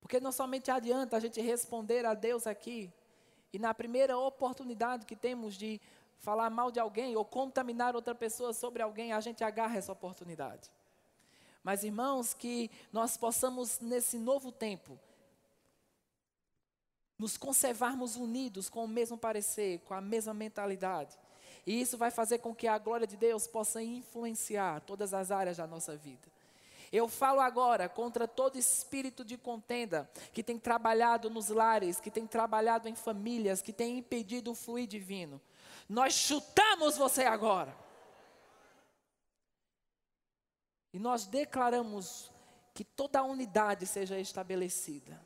Porque 0.00 0.20
não 0.20 0.32
somente 0.32 0.70
adianta 0.70 1.16
a 1.16 1.20
gente 1.20 1.40
responder 1.40 2.04
a 2.04 2.14
Deus 2.14 2.46
aqui, 2.46 2.92
e 3.52 3.58
na 3.58 3.72
primeira 3.72 4.18
oportunidade 4.18 5.06
que 5.06 5.16
temos 5.16 5.54
de 5.54 5.80
falar 6.18 6.50
mal 6.50 6.70
de 6.70 6.78
alguém 6.78 7.16
ou 7.16 7.24
contaminar 7.24 7.94
outra 7.94 8.14
pessoa 8.14 8.52
sobre 8.52 8.82
alguém, 8.82 9.12
a 9.12 9.20
gente 9.20 9.42
agarra 9.42 9.78
essa 9.78 9.92
oportunidade. 9.92 10.70
Mas 11.62 11.84
irmãos, 11.84 12.34
que 12.34 12.70
nós 12.92 13.16
possamos 13.16 13.80
nesse 13.80 14.18
novo 14.18 14.52
tempo 14.52 14.98
nos 17.18 17.36
conservarmos 17.36 18.16
unidos 18.16 18.68
com 18.68 18.84
o 18.84 18.88
mesmo 18.88 19.16
parecer, 19.16 19.80
com 19.80 19.94
a 19.94 20.00
mesma 20.00 20.32
mentalidade 20.32 21.18
e 21.68 21.82
isso 21.82 21.98
vai 21.98 22.10
fazer 22.10 22.38
com 22.38 22.54
que 22.54 22.66
a 22.66 22.78
glória 22.78 23.06
de 23.06 23.14
Deus 23.14 23.46
possa 23.46 23.82
influenciar 23.82 24.80
todas 24.80 25.12
as 25.12 25.30
áreas 25.30 25.58
da 25.58 25.66
nossa 25.66 25.94
vida. 25.94 26.26
Eu 26.90 27.06
falo 27.06 27.40
agora 27.40 27.90
contra 27.90 28.26
todo 28.26 28.56
espírito 28.56 29.22
de 29.22 29.36
contenda 29.36 30.10
que 30.32 30.42
tem 30.42 30.58
trabalhado 30.58 31.28
nos 31.28 31.50
lares, 31.50 32.00
que 32.00 32.10
tem 32.10 32.26
trabalhado 32.26 32.88
em 32.88 32.94
famílias, 32.94 33.60
que 33.60 33.70
tem 33.70 33.98
impedido 33.98 34.52
o 34.52 34.54
fluir 34.54 34.86
divino. 34.86 35.38
Nós 35.86 36.14
chutamos 36.14 36.96
você 36.96 37.24
agora. 37.24 37.76
E 40.90 40.98
nós 40.98 41.26
declaramos 41.26 42.32
que 42.72 42.82
toda 42.82 43.18
a 43.18 43.24
unidade 43.24 43.84
seja 43.84 44.18
estabelecida. 44.18 45.20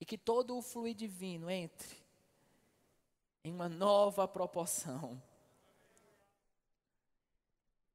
E 0.00 0.04
que 0.04 0.18
todo 0.18 0.58
o 0.58 0.62
fluir 0.62 0.96
divino 0.96 1.48
entre 1.48 1.99
em 3.44 3.52
uma 3.52 3.68
nova 3.68 4.26
proporção. 4.28 5.20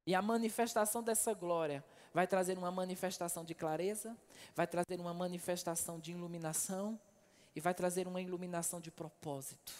E 0.06 0.14
a 0.14 0.22
manifestação 0.22 1.02
dessa 1.02 1.34
glória 1.34 1.84
vai 2.14 2.26
trazer 2.26 2.56
uma 2.56 2.70
manifestação 2.70 3.44
de 3.44 3.54
clareza, 3.54 4.16
vai 4.54 4.66
trazer 4.66 5.00
uma 5.00 5.12
manifestação 5.12 5.98
de 5.98 6.12
iluminação 6.12 6.98
e 7.54 7.60
vai 7.60 7.74
trazer 7.74 8.06
uma 8.06 8.20
iluminação 8.20 8.80
de 8.80 8.90
propósito. 8.90 9.72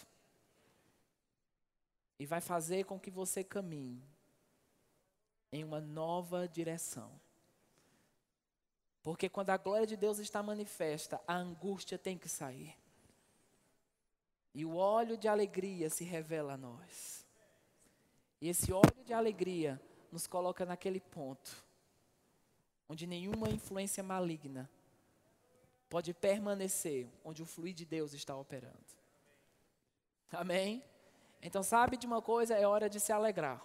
E 2.19 2.25
vai 2.25 2.41
fazer 2.41 2.83
com 2.85 2.99
que 2.99 3.09
você 3.09 3.43
caminhe 3.43 4.03
em 5.51 5.63
uma 5.63 5.79
nova 5.79 6.47
direção. 6.47 7.11
Porque 9.01 9.29
quando 9.29 9.51
a 9.51 9.57
glória 9.57 9.87
de 9.87 9.95
Deus 9.95 10.19
está 10.19 10.43
manifesta, 10.43 11.21
a 11.25 11.35
angústia 11.35 11.97
tem 11.97 12.17
que 12.17 12.27
sair. 12.27 12.75
E 14.57 14.65
o 14.65 14.75
óleo 14.75 15.15
de 15.15 15.27
alegria 15.27 15.87
se 15.87 16.03
revela 16.03 16.53
a 16.53 16.57
nós. 16.57 17.23
E 18.41 18.49
esse 18.49 18.73
óleo 18.73 19.03
de 19.05 19.13
alegria 19.13 19.79
nos 20.11 20.25
coloca 20.25 20.65
naquele 20.65 20.99
ponto 20.99 21.63
onde 22.89 23.05
nenhuma 23.05 23.49
influência 23.49 24.01
maligna 24.01 24.67
pode 25.87 26.11
permanecer, 26.11 27.07
onde 27.23 27.43
o 27.43 27.45
fluir 27.45 27.75
de 27.75 27.85
Deus 27.85 28.13
está 28.13 28.35
operando. 28.35 28.73
Amém? 30.31 30.83
Então, 31.39 31.61
sabe 31.61 31.95
de 31.95 32.07
uma 32.07 32.19
coisa? 32.19 32.55
É 32.55 32.65
hora 32.65 32.89
de 32.89 32.99
se 32.99 33.11
alegrar. 33.11 33.63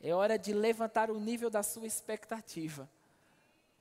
É 0.00 0.14
hora 0.14 0.38
de 0.38 0.54
levantar 0.54 1.10
o 1.10 1.18
nível 1.18 1.50
da 1.50 1.64
sua 1.64 1.84
expectativa. 1.84 2.88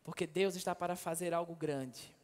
Porque 0.04 0.26
Deus 0.26 0.56
está 0.56 0.74
para 0.74 0.96
fazer 0.96 1.36
algo 1.36 1.54
grande. 1.54 2.18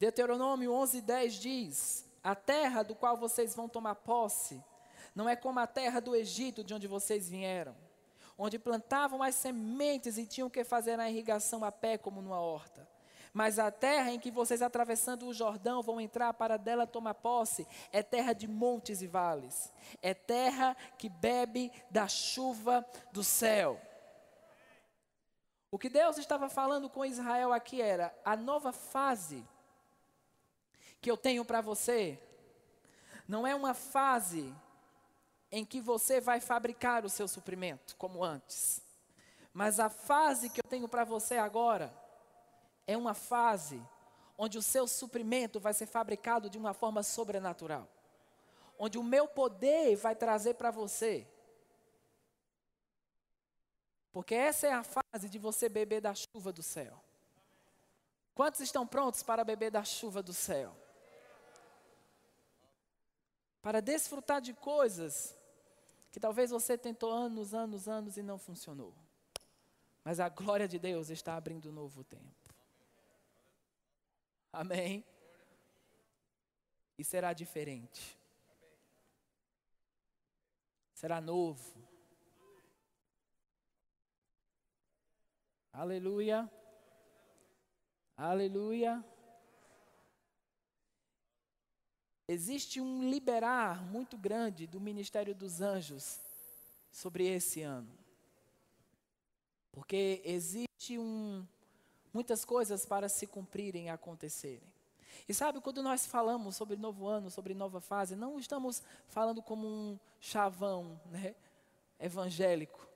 Deuteronômio 0.00 0.72
11:10 0.72 1.28
diz: 1.38 2.06
A 2.24 2.34
terra 2.34 2.82
do 2.82 2.94
qual 2.94 3.18
vocês 3.18 3.54
vão 3.54 3.68
tomar 3.68 3.96
posse 3.96 4.64
não 5.14 5.28
é 5.28 5.36
como 5.36 5.60
a 5.60 5.66
terra 5.66 6.00
do 6.00 6.16
Egito, 6.16 6.64
de 6.64 6.72
onde 6.72 6.86
vocês 6.86 7.28
vieram, 7.28 7.76
onde 8.38 8.58
plantavam 8.58 9.22
as 9.22 9.34
sementes 9.34 10.16
e 10.16 10.24
tinham 10.24 10.48
que 10.48 10.64
fazer 10.64 10.98
a 10.98 11.10
irrigação 11.10 11.62
a 11.62 11.70
pé, 11.70 11.98
como 11.98 12.22
numa 12.22 12.40
horta. 12.40 12.88
Mas 13.32 13.58
a 13.58 13.70
terra 13.70 14.10
em 14.10 14.18
que 14.18 14.30
vocês, 14.30 14.62
atravessando 14.62 15.26
o 15.26 15.34
Jordão, 15.34 15.82
vão 15.82 16.00
entrar 16.00 16.32
para 16.32 16.56
dela 16.56 16.86
tomar 16.86 17.14
posse, 17.14 17.66
é 17.92 18.02
terra 18.02 18.32
de 18.32 18.48
montes 18.48 19.02
e 19.02 19.06
vales. 19.06 19.70
É 20.00 20.14
terra 20.14 20.74
que 20.96 21.10
bebe 21.10 21.70
da 21.90 22.08
chuva 22.08 22.84
do 23.12 23.22
céu. 23.22 23.78
O 25.70 25.78
que 25.78 25.90
Deus 25.90 26.16
estava 26.16 26.48
falando 26.48 26.88
com 26.88 27.04
Israel 27.04 27.52
aqui 27.52 27.82
era: 27.82 28.14
a 28.24 28.34
nova 28.34 28.72
fase 28.72 29.46
que 31.00 31.10
eu 31.10 31.16
tenho 31.16 31.44
para 31.44 31.60
você 31.60 32.20
não 33.26 33.46
é 33.46 33.54
uma 33.54 33.74
fase 33.74 34.52
em 35.52 35.64
que 35.64 35.80
você 35.80 36.20
vai 36.20 36.40
fabricar 36.40 37.04
o 37.04 37.08
seu 37.08 37.26
suprimento, 37.26 37.96
como 37.96 38.24
antes. 38.24 38.82
Mas 39.52 39.80
a 39.80 39.88
fase 39.88 40.50
que 40.50 40.60
eu 40.60 40.68
tenho 40.68 40.88
para 40.88 41.04
você 41.04 41.36
agora 41.36 41.92
é 42.86 42.96
uma 42.96 43.14
fase 43.14 43.80
onde 44.36 44.58
o 44.58 44.62
seu 44.62 44.86
suprimento 44.86 45.60
vai 45.60 45.74
ser 45.74 45.86
fabricado 45.86 46.48
de 46.48 46.58
uma 46.58 46.72
forma 46.72 47.02
sobrenatural. 47.02 47.88
Onde 48.78 48.98
o 48.98 49.02
meu 49.02 49.28
poder 49.28 49.94
vai 49.96 50.14
trazer 50.14 50.54
para 50.54 50.70
você. 50.70 51.26
Porque 54.12 54.34
essa 54.34 54.66
é 54.66 54.72
a 54.72 54.82
fase 54.82 55.28
de 55.28 55.38
você 55.38 55.68
beber 55.68 56.00
da 56.00 56.14
chuva 56.14 56.52
do 56.52 56.62
céu. 56.62 57.00
Quantos 58.34 58.60
estão 58.60 58.86
prontos 58.86 59.22
para 59.22 59.44
beber 59.44 59.70
da 59.70 59.84
chuva 59.84 60.22
do 60.22 60.32
céu? 60.32 60.74
Para 63.62 63.80
desfrutar 63.80 64.40
de 64.40 64.54
coisas 64.54 65.36
que 66.10 66.18
talvez 66.18 66.50
você 66.50 66.76
tentou 66.76 67.10
anos, 67.10 67.54
anos, 67.54 67.88
anos 67.88 68.16
e 68.16 68.22
não 68.22 68.38
funcionou. 68.38 68.94
Mas 70.02 70.18
a 70.18 70.28
glória 70.28 70.66
de 70.66 70.78
Deus 70.78 71.10
está 71.10 71.36
abrindo 71.36 71.68
um 71.68 71.72
novo 71.72 72.02
tempo. 72.02 72.54
Amém? 74.52 75.04
E 76.98 77.04
será 77.04 77.32
diferente. 77.32 78.18
Será 80.94 81.20
novo. 81.20 81.80
Aleluia. 85.72 86.50
Aleluia. 88.16 89.04
Existe 92.32 92.80
um 92.80 93.10
liberar 93.10 93.82
muito 93.82 94.16
grande 94.16 94.64
do 94.64 94.80
ministério 94.80 95.34
dos 95.34 95.60
anjos 95.60 96.20
sobre 96.88 97.26
esse 97.26 97.60
ano. 97.62 97.90
Porque 99.72 100.22
existe 100.24 100.96
um, 100.96 101.44
muitas 102.14 102.44
coisas 102.44 102.86
para 102.86 103.08
se 103.08 103.26
cumprirem 103.26 103.86
e 103.86 103.88
acontecerem. 103.88 104.72
E 105.28 105.34
sabe, 105.34 105.60
quando 105.60 105.82
nós 105.82 106.06
falamos 106.06 106.54
sobre 106.54 106.76
novo 106.76 107.08
ano, 107.08 107.32
sobre 107.32 107.52
nova 107.52 107.80
fase, 107.80 108.14
não 108.14 108.38
estamos 108.38 108.80
falando 109.08 109.42
como 109.42 109.66
um 109.66 109.98
chavão 110.20 111.00
né, 111.06 111.34
evangélico. 111.98 112.86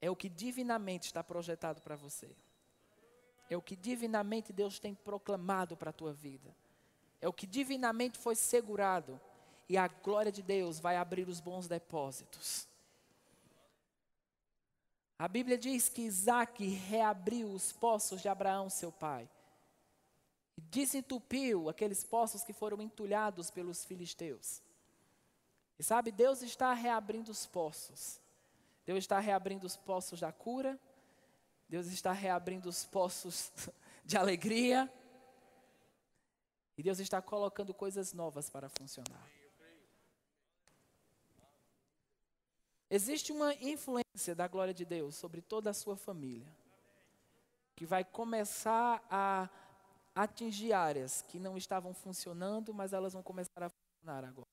É 0.00 0.10
o 0.10 0.16
que 0.16 0.30
divinamente 0.30 1.08
está 1.08 1.22
projetado 1.22 1.82
para 1.82 1.94
você. 1.94 2.34
É 3.50 3.56
o 3.58 3.60
que 3.60 3.76
divinamente 3.76 4.50
Deus 4.50 4.78
tem 4.78 4.94
proclamado 4.94 5.76
para 5.76 5.90
a 5.90 5.92
tua 5.92 6.14
vida. 6.14 6.56
É 7.20 7.28
o 7.28 7.32
que 7.32 7.46
divinamente 7.46 8.18
foi 8.18 8.34
segurado. 8.34 9.20
E 9.68 9.76
a 9.76 9.86
glória 9.86 10.32
de 10.32 10.42
Deus 10.42 10.80
vai 10.80 10.96
abrir 10.96 11.28
os 11.28 11.40
bons 11.40 11.68
depósitos. 11.68 12.66
A 15.18 15.28
Bíblia 15.28 15.58
diz 15.58 15.88
que 15.88 16.02
Isaac 16.02 16.66
reabriu 16.66 17.52
os 17.52 17.72
poços 17.72 18.22
de 18.22 18.28
Abraão, 18.28 18.70
seu 18.70 18.90
pai. 18.90 19.28
E 20.56 20.62
desentupiu 20.62 21.68
aqueles 21.68 22.02
poços 22.02 22.42
que 22.42 22.54
foram 22.54 22.80
entulhados 22.80 23.50
pelos 23.50 23.84
filisteus. 23.84 24.62
E 25.78 25.82
sabe, 25.82 26.10
Deus 26.10 26.42
está 26.42 26.72
reabrindo 26.72 27.30
os 27.30 27.46
poços. 27.46 28.18
Deus 28.84 28.98
está 28.98 29.18
reabrindo 29.18 29.66
os 29.66 29.76
poços 29.76 30.20
da 30.20 30.32
cura. 30.32 30.80
Deus 31.68 31.86
está 31.86 32.12
reabrindo 32.12 32.68
os 32.68 32.84
poços 32.84 33.52
de 34.04 34.16
alegria. 34.16 34.90
E 36.80 36.82
Deus 36.82 36.98
está 36.98 37.20
colocando 37.20 37.74
coisas 37.74 38.14
novas 38.14 38.48
para 38.48 38.66
funcionar. 38.70 39.28
Existe 42.88 43.32
uma 43.32 43.52
influência 43.56 44.34
da 44.34 44.48
glória 44.48 44.72
de 44.72 44.86
Deus 44.86 45.14
sobre 45.14 45.42
toda 45.42 45.68
a 45.68 45.74
sua 45.74 45.94
família, 45.94 46.50
que 47.76 47.84
vai 47.84 48.02
começar 48.02 49.06
a 49.10 49.50
atingir 50.14 50.72
áreas 50.72 51.20
que 51.20 51.38
não 51.38 51.58
estavam 51.58 51.92
funcionando, 51.92 52.72
mas 52.72 52.94
elas 52.94 53.12
vão 53.12 53.22
começar 53.22 53.62
a 53.62 53.68
funcionar 53.68 54.24
agora. 54.24 54.48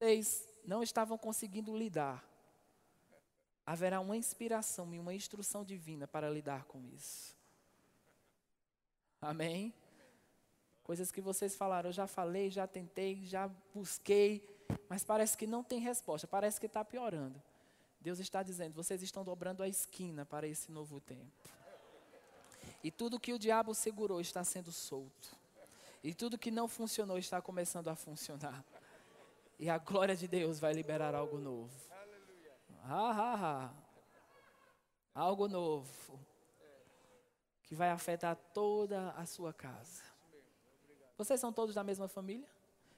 Vocês 0.00 0.44
não 0.64 0.82
estavam 0.82 1.16
conseguindo 1.16 1.76
lidar. 1.76 2.24
Haverá 3.64 4.00
uma 4.00 4.16
inspiração 4.16 4.92
e 4.92 4.98
uma 4.98 5.14
instrução 5.14 5.64
divina 5.64 6.08
para 6.08 6.28
lidar 6.28 6.64
com 6.64 6.84
isso. 6.84 7.36
Amém? 9.20 9.72
Coisas 10.86 11.10
que 11.10 11.20
vocês 11.20 11.56
falaram, 11.56 11.88
eu 11.88 11.92
já 11.92 12.06
falei, 12.06 12.48
já 12.48 12.64
tentei, 12.64 13.24
já 13.24 13.50
busquei, 13.74 14.48
mas 14.88 15.02
parece 15.02 15.36
que 15.36 15.44
não 15.44 15.64
tem 15.64 15.80
resposta, 15.80 16.28
parece 16.28 16.60
que 16.60 16.66
está 16.66 16.84
piorando. 16.84 17.42
Deus 18.00 18.20
está 18.20 18.40
dizendo, 18.40 18.72
vocês 18.72 19.02
estão 19.02 19.24
dobrando 19.24 19.64
a 19.64 19.68
esquina 19.68 20.24
para 20.24 20.46
esse 20.46 20.70
novo 20.70 21.00
tempo. 21.00 21.50
E 22.84 22.90
tudo 22.92 23.18
que 23.18 23.32
o 23.32 23.38
diabo 23.38 23.74
segurou 23.74 24.20
está 24.20 24.44
sendo 24.44 24.70
solto. 24.70 25.36
E 26.04 26.14
tudo 26.14 26.38
que 26.38 26.52
não 26.52 26.68
funcionou 26.68 27.18
está 27.18 27.42
começando 27.42 27.88
a 27.88 27.96
funcionar. 27.96 28.64
E 29.58 29.68
a 29.68 29.78
glória 29.78 30.14
de 30.14 30.28
Deus 30.28 30.60
vai 30.60 30.72
liberar 30.72 31.16
algo 31.16 31.36
novo. 31.36 31.74
Algo 35.12 35.48
novo. 35.48 36.20
Que 37.64 37.74
vai 37.74 37.90
afetar 37.90 38.36
toda 38.54 39.10
a 39.16 39.26
sua 39.26 39.52
casa. 39.52 40.14
Vocês 41.16 41.40
são 41.40 41.52
todos 41.52 41.74
da 41.74 41.82
mesma 41.82 42.08
família? 42.08 42.48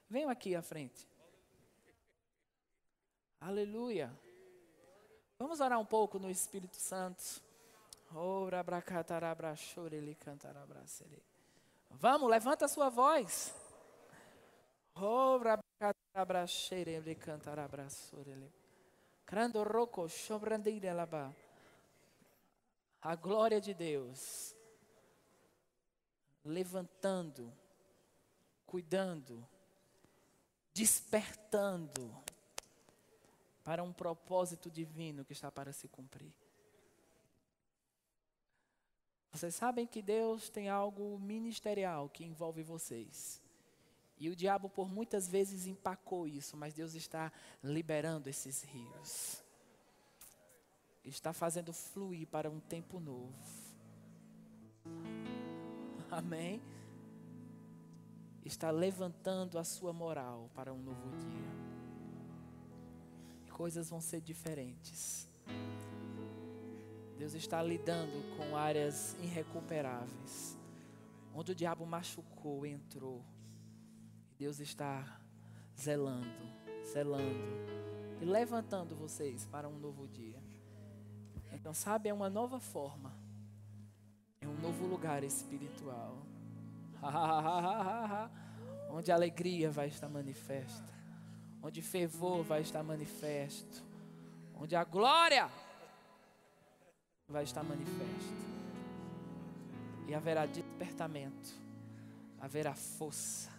Venham 0.08 0.30
aqui 0.30 0.54
à 0.54 0.62
frente. 0.62 1.06
Aleluia. 3.40 4.12
Vamos 5.38 5.60
orar 5.60 5.78
um 5.78 5.84
pouco 5.84 6.18
no 6.18 6.28
Espírito 6.28 6.76
Santo. 6.76 7.40
Vamos, 11.90 12.28
levanta 12.28 12.64
a 12.64 12.68
sua 12.68 12.88
voz. 12.88 13.54
A 23.00 23.14
glória 23.14 23.60
de 23.60 23.72
Deus 23.74 24.56
levantando, 26.44 27.52
cuidando, 28.68 29.44
despertando 30.74 32.14
para 33.64 33.82
um 33.82 33.92
propósito 33.92 34.70
divino 34.70 35.24
que 35.24 35.32
está 35.32 35.50
para 35.50 35.72
se 35.72 35.88
cumprir. 35.88 36.32
Vocês 39.32 39.54
sabem 39.54 39.86
que 39.86 40.02
Deus 40.02 40.50
tem 40.50 40.68
algo 40.68 41.18
ministerial 41.18 42.08
que 42.08 42.24
envolve 42.24 42.62
vocês. 42.62 43.42
E 44.18 44.28
o 44.28 44.36
diabo 44.36 44.68
por 44.68 44.88
muitas 44.88 45.28
vezes 45.28 45.66
empacou 45.66 46.26
isso, 46.26 46.56
mas 46.56 46.74
Deus 46.74 46.94
está 46.94 47.32
liberando 47.62 48.28
esses 48.28 48.62
rios. 48.62 49.42
Está 51.04 51.32
fazendo 51.32 51.72
fluir 51.72 52.26
para 52.26 52.50
um 52.50 52.60
tempo 52.60 53.00
novo. 53.00 53.32
Amém? 56.10 56.60
Está 58.44 58.70
levantando 58.70 59.58
a 59.58 59.64
sua 59.64 59.92
moral 59.92 60.50
para 60.54 60.72
um 60.72 60.78
novo 60.78 61.08
dia. 61.16 61.50
E 63.46 63.50
coisas 63.50 63.90
vão 63.90 64.00
ser 64.00 64.20
diferentes. 64.20 65.28
Deus 67.18 67.34
está 67.34 67.62
lidando 67.62 68.36
com 68.36 68.56
áreas 68.56 69.16
irrecuperáveis. 69.20 70.56
Onde 71.34 71.52
o 71.52 71.54
diabo 71.54 71.84
machucou, 71.84 72.64
entrou. 72.64 73.24
Deus 74.38 74.60
está 74.60 75.20
zelando, 75.76 76.28
zelando 76.84 77.78
e 78.20 78.24
levantando 78.24 78.96
vocês 78.96 79.46
para 79.46 79.68
um 79.68 79.78
novo 79.78 80.06
dia. 80.06 80.42
Então, 81.52 81.72
sabe, 81.74 82.08
é 82.08 82.14
uma 82.14 82.30
nova 82.30 82.60
forma. 82.60 83.12
É 84.40 84.46
um 84.46 84.54
novo 84.60 84.86
lugar 84.86 85.24
espiritual. 85.24 86.27
Onde 88.90 89.12
a 89.12 89.14
alegria 89.14 89.70
vai 89.70 89.88
estar 89.88 90.08
manifesta. 90.08 90.92
Onde 91.62 91.82
fervor 91.82 92.42
vai 92.42 92.60
estar 92.60 92.82
manifesto. 92.82 93.84
Onde 94.54 94.74
a 94.76 94.84
glória 94.84 95.50
vai 97.28 97.44
estar 97.44 97.62
manifesta. 97.62 98.48
E 100.06 100.14
haverá 100.14 100.46
despertamento. 100.46 101.50
Haverá 102.40 102.74
força. 102.74 103.50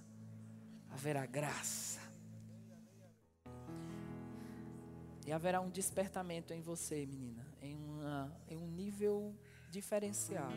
Haverá 0.89 1.25
graça. 1.25 1.99
E 5.29 5.31
haverá 5.31 5.61
um 5.61 5.69
despertamento 5.69 6.53
em 6.53 6.61
você, 6.61 7.05
menina, 7.05 7.45
em, 7.61 7.75
uma, 7.75 8.35
em 8.47 8.57
um 8.57 8.65
nível 8.65 9.35
diferenciado. 9.69 10.55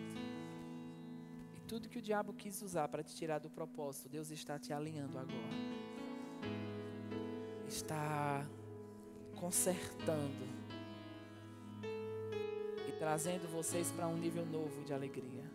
Tudo 1.72 1.88
que 1.88 1.98
o 1.98 2.02
diabo 2.02 2.34
quis 2.34 2.60
usar 2.60 2.86
para 2.86 3.02
te 3.02 3.16
tirar 3.16 3.38
do 3.38 3.48
propósito, 3.48 4.06
Deus 4.06 4.30
está 4.30 4.58
te 4.58 4.74
alinhando 4.74 5.16
agora. 5.18 5.56
Está 7.66 8.46
consertando 9.36 10.44
e 12.86 12.92
trazendo 12.98 13.50
vocês 13.50 13.90
para 13.90 14.06
um 14.06 14.18
nível 14.18 14.44
novo 14.44 14.84
de 14.84 14.92
alegria. 14.92 15.50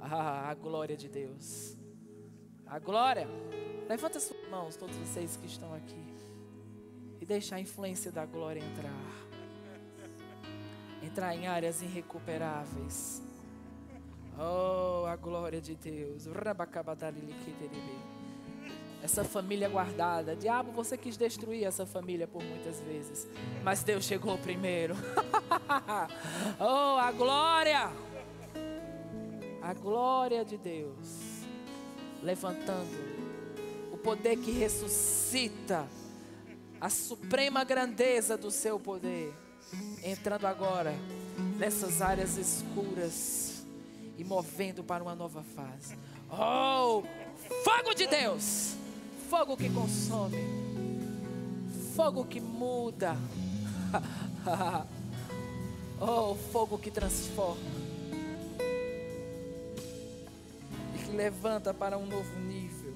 Ah, 0.00 0.50
a 0.50 0.54
glória 0.54 0.96
de 0.96 1.08
Deus. 1.08 1.76
A 2.66 2.80
glória. 2.80 3.28
Levanta 3.88 4.18
suas 4.18 4.50
mãos, 4.50 4.74
todos 4.74 4.96
vocês 4.96 5.36
que 5.36 5.46
estão 5.46 5.72
aqui. 5.72 6.04
E 7.20 7.24
deixa 7.24 7.54
a 7.54 7.60
influência 7.60 8.10
da 8.10 8.26
glória 8.26 8.58
entrar 8.58 8.90
entrar 11.04 11.36
em 11.36 11.46
áreas 11.46 11.82
irrecuperáveis. 11.82 13.22
Oh, 14.38 15.06
a 15.06 15.16
glória 15.16 15.60
de 15.60 15.74
Deus. 15.74 16.28
Essa 19.02 19.24
família 19.24 19.68
guardada. 19.68 20.36
Diabo, 20.36 20.72
você 20.72 20.98
quis 20.98 21.16
destruir 21.16 21.64
essa 21.64 21.86
família 21.86 22.26
por 22.26 22.42
muitas 22.42 22.80
vezes. 22.80 23.26
Mas 23.64 23.82
Deus 23.82 24.04
chegou 24.04 24.36
primeiro. 24.36 24.94
oh, 26.60 26.98
a 26.98 27.10
glória. 27.12 27.90
A 29.62 29.72
glória 29.72 30.44
de 30.44 30.58
Deus. 30.58 31.44
Levantando 32.22 33.16
o 33.90 33.96
poder 33.96 34.36
que 34.36 34.50
ressuscita. 34.50 35.88
A 36.78 36.90
suprema 36.90 37.64
grandeza 37.64 38.36
do 38.36 38.50
seu 38.50 38.78
poder 38.78 39.32
entrando 40.04 40.46
agora 40.46 40.94
nessas 41.58 42.02
áreas 42.02 42.36
escuras 42.36 43.45
e 44.18 44.24
movendo 44.24 44.82
para 44.82 45.02
uma 45.02 45.14
nova 45.14 45.42
fase. 45.42 45.96
Oh, 46.30 47.02
fogo 47.62 47.94
de 47.94 48.06
Deus! 48.06 48.76
Fogo 49.28 49.56
que 49.56 49.68
consome, 49.68 50.38
fogo 51.96 52.24
que 52.24 52.40
muda, 52.40 53.16
oh, 56.00 56.36
fogo 56.52 56.78
que 56.78 56.92
transforma 56.92 57.60
e 60.94 60.98
que 61.04 61.10
levanta 61.10 61.74
para 61.74 61.98
um 61.98 62.06
novo 62.06 62.38
nível. 62.38 62.94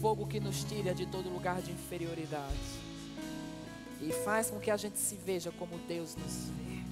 Fogo 0.00 0.26
que 0.26 0.40
nos 0.40 0.64
tira 0.64 0.94
de 0.94 1.04
todo 1.04 1.28
lugar 1.28 1.60
de 1.60 1.72
inferioridade 1.72 2.83
e 4.06 4.12
faz 4.24 4.50
com 4.50 4.60
que 4.60 4.70
a 4.70 4.76
gente 4.76 4.98
se 4.98 5.16
veja 5.16 5.50
como 5.58 5.78
Deus 5.88 6.14
nos 6.16 6.48
vê. 6.48 6.84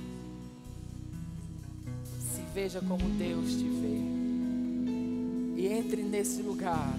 Se 2.34 2.42
veja 2.54 2.80
como 2.80 3.08
Deus 3.10 3.52
te 3.52 3.68
vê. 3.68 5.60
E 5.60 5.66
entre 5.66 6.02
nesse 6.02 6.42
lugar 6.42 6.92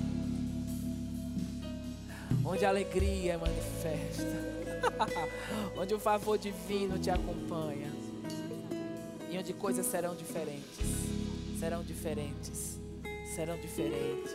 onde 2.45 2.65
a 2.65 2.69
alegria 2.69 3.33
é 3.33 3.37
manifesta, 3.37 4.23
onde 5.77 5.93
o 5.93 5.99
favor 5.99 6.37
divino 6.37 6.99
te 6.99 7.09
acompanha 7.09 7.91
e 9.29 9.37
onde 9.37 9.53
coisas 9.53 9.85
serão 9.85 10.15
diferentes. 10.15 10.85
Serão 11.59 11.83
diferentes. 11.83 12.77
Serão 13.35 13.57
diferentes 13.59 14.33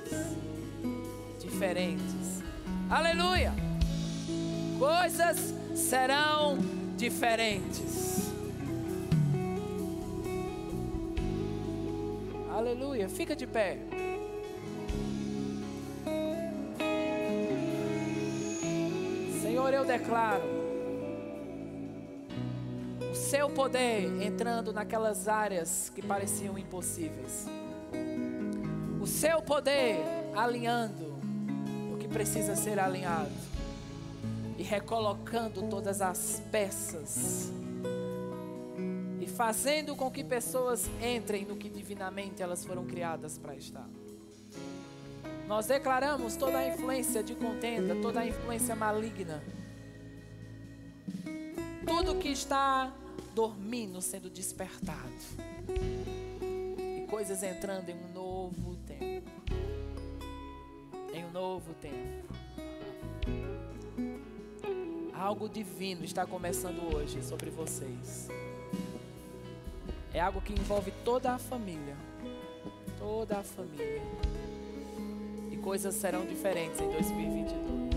diferentes. 1.49 2.43
Aleluia! 2.91 3.53
Coisas 4.79 5.55
serão 5.79 6.59
diferentes. 6.97 8.29
Aleluia! 12.51 13.09
Fica 13.09 13.37
de 13.37 13.47
pé. 13.47 13.79
Senhor, 19.41 19.73
eu 19.73 19.85
declaro 19.85 20.43
o 23.11 23.15
seu 23.15 23.49
poder 23.49 24.21
entrando 24.21 24.73
naquelas 24.73 25.29
áreas 25.29 25.91
que 25.95 26.03
pareciam 26.03 26.59
impossíveis. 26.59 27.47
O 29.01 29.07
seu 29.07 29.41
poder 29.41 29.99
alinhando 30.35 31.19
que 31.99 32.09
precisa 32.09 32.57
ser 32.57 32.79
alinhado 32.79 33.48
recolocando 34.69 35.63
todas 35.63 36.03
as 36.03 36.43
peças 36.53 37.51
e 39.19 39.27
fazendo 39.27 39.97
com 39.97 40.11
que 40.11 40.23
pessoas 40.23 40.91
entrem 41.01 41.47
no 41.47 41.57
que 41.57 41.71
divinamente 41.71 42.43
elas 42.43 42.67
foram 42.67 42.85
criadas 42.85 43.39
para 43.39 43.57
estar. 43.57 43.89
Nós 45.47 45.67
declaramos 45.67 46.37
toda 46.37 46.59
a 46.59 46.69
influência 46.69 47.23
de 47.23 47.35
contenda, 47.35 47.97
toda 47.97 48.21
a 48.21 48.27
influência 48.27 48.77
maligna, 48.77 49.43
tudo 51.87 52.17
que 52.17 52.29
está 52.29 52.93
dormindo 53.35 54.03
sendo 54.03 54.29
despertado 54.29 55.13
e 56.79 57.07
coisas 57.09 57.43
entrando 57.43 57.89
em 57.89 57.95
um 57.95 58.13
novo 58.13 58.77
tempo 58.87 59.31
em 61.15 61.25
um 61.25 61.31
novo 61.31 61.73
tempo. 61.75 62.28
Algo 65.19 65.49
divino 65.49 66.05
está 66.05 66.25
começando 66.25 66.95
hoje 66.95 67.25
sobre 67.25 67.51
vocês. 67.51 68.29
É 70.15 70.21
algo 70.21 70.41
que 70.41 70.53
envolve 70.53 70.93
toda 71.05 71.33
a 71.33 71.39
família. 71.39 71.97
Toda 73.01 73.39
a 73.39 73.43
família. 73.43 74.01
E 75.51 75.57
coisas 75.57 75.97
serão 75.97 76.25
diferentes 76.25 76.81
em 76.81 76.89
2022. 76.89 77.95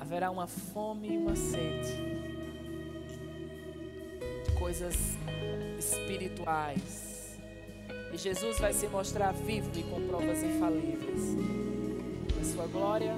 Haverá 0.00 0.30
uma 0.30 0.46
fome 0.46 1.14
e 1.14 1.18
uma 1.18 1.34
sede 1.34 1.92
de 4.44 4.52
coisas 4.56 4.94
espirituais 5.78 7.36
E 8.12 8.16
Jesus 8.16 8.60
vai 8.60 8.72
se 8.72 8.86
mostrar 8.86 9.32
vivo 9.32 9.68
e 9.76 9.82
com 9.82 10.06
provas 10.06 10.44
infalíveis 10.44 11.34
da 12.36 12.44
sua 12.44 12.66
glória, 12.68 13.12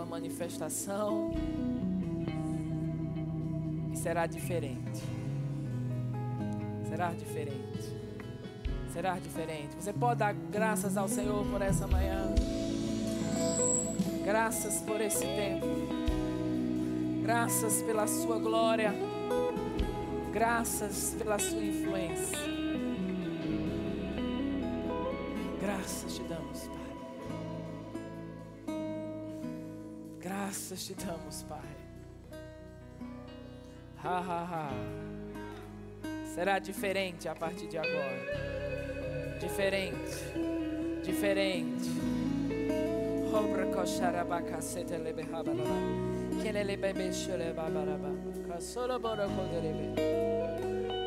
sua 0.00 0.06
manifestação. 0.06 1.32
E 3.92 3.96
será 3.96 4.26
diferente. 4.26 5.02
Será 6.88 7.12
diferente. 7.12 8.00
Será 8.92 9.18
diferente. 9.18 9.76
Você 9.78 9.92
pode 9.92 10.20
dar 10.20 10.32
graças 10.32 10.96
ao 10.96 11.06
Senhor 11.06 11.44
por 11.46 11.60
essa 11.60 11.86
manhã. 11.86 12.34
Graças 14.24 14.80
por 14.80 15.00
esse 15.00 15.20
tempo. 15.20 15.66
Graças 17.22 17.82
pela 17.82 18.06
sua 18.06 18.38
glória. 18.38 18.94
Graças 20.32 21.14
pela 21.18 21.38
sua 21.38 21.62
influência. 21.62 22.38
Graças 25.60 26.19
Graças 30.70 30.86
te 30.86 30.94
damos, 31.04 31.42
Pai. 31.48 31.58
Ha, 34.04 34.18
ha, 34.18 34.44
ha. 34.44 34.70
Será 36.32 36.60
diferente 36.60 37.28
a 37.28 37.34
partir 37.34 37.66
de 37.66 37.76
agora. 37.76 39.38
Diferente. 39.40 40.32
Diferente. 41.02 41.90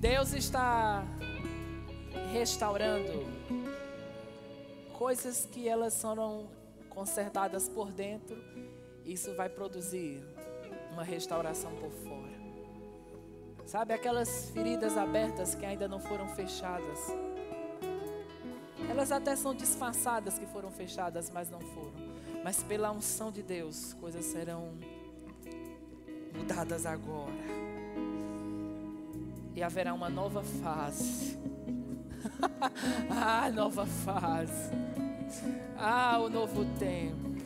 Deus 0.00 0.32
está 0.32 1.04
restaurando 2.32 3.26
coisas 4.94 5.46
que 5.52 5.68
elas 5.68 6.00
foram 6.00 6.48
consertadas 6.88 7.68
por 7.68 7.92
dentro. 7.92 8.42
Isso 9.04 9.34
vai 9.34 9.50
produzir 9.50 10.24
uma 10.92 11.04
restauração 11.04 11.70
por 11.72 11.90
fora. 11.90 12.36
Sabe 13.66 13.92
aquelas 13.92 14.48
feridas 14.50 14.96
abertas 14.96 15.54
que 15.54 15.66
ainda 15.66 15.86
não 15.86 16.00
foram 16.00 16.26
fechadas? 16.28 17.25
Elas 18.96 19.12
até 19.12 19.36
são 19.36 19.54
disfarçadas 19.54 20.38
que 20.38 20.46
foram 20.46 20.70
fechadas, 20.70 21.30
mas 21.30 21.50
não 21.50 21.60
foram. 21.60 21.92
Mas 22.42 22.62
pela 22.62 22.90
unção 22.90 23.30
de 23.30 23.42
Deus, 23.42 23.92
coisas 23.92 24.24
serão 24.24 24.72
mudadas 26.34 26.86
agora. 26.86 27.30
E 29.54 29.62
haverá 29.62 29.92
uma 29.92 30.08
nova 30.08 30.42
fase. 30.42 31.38
ah, 33.10 33.50
nova 33.50 33.84
fase. 33.84 34.70
Ah, 35.76 36.18
o 36.18 36.30
novo 36.30 36.64
tempo. 36.78 37.36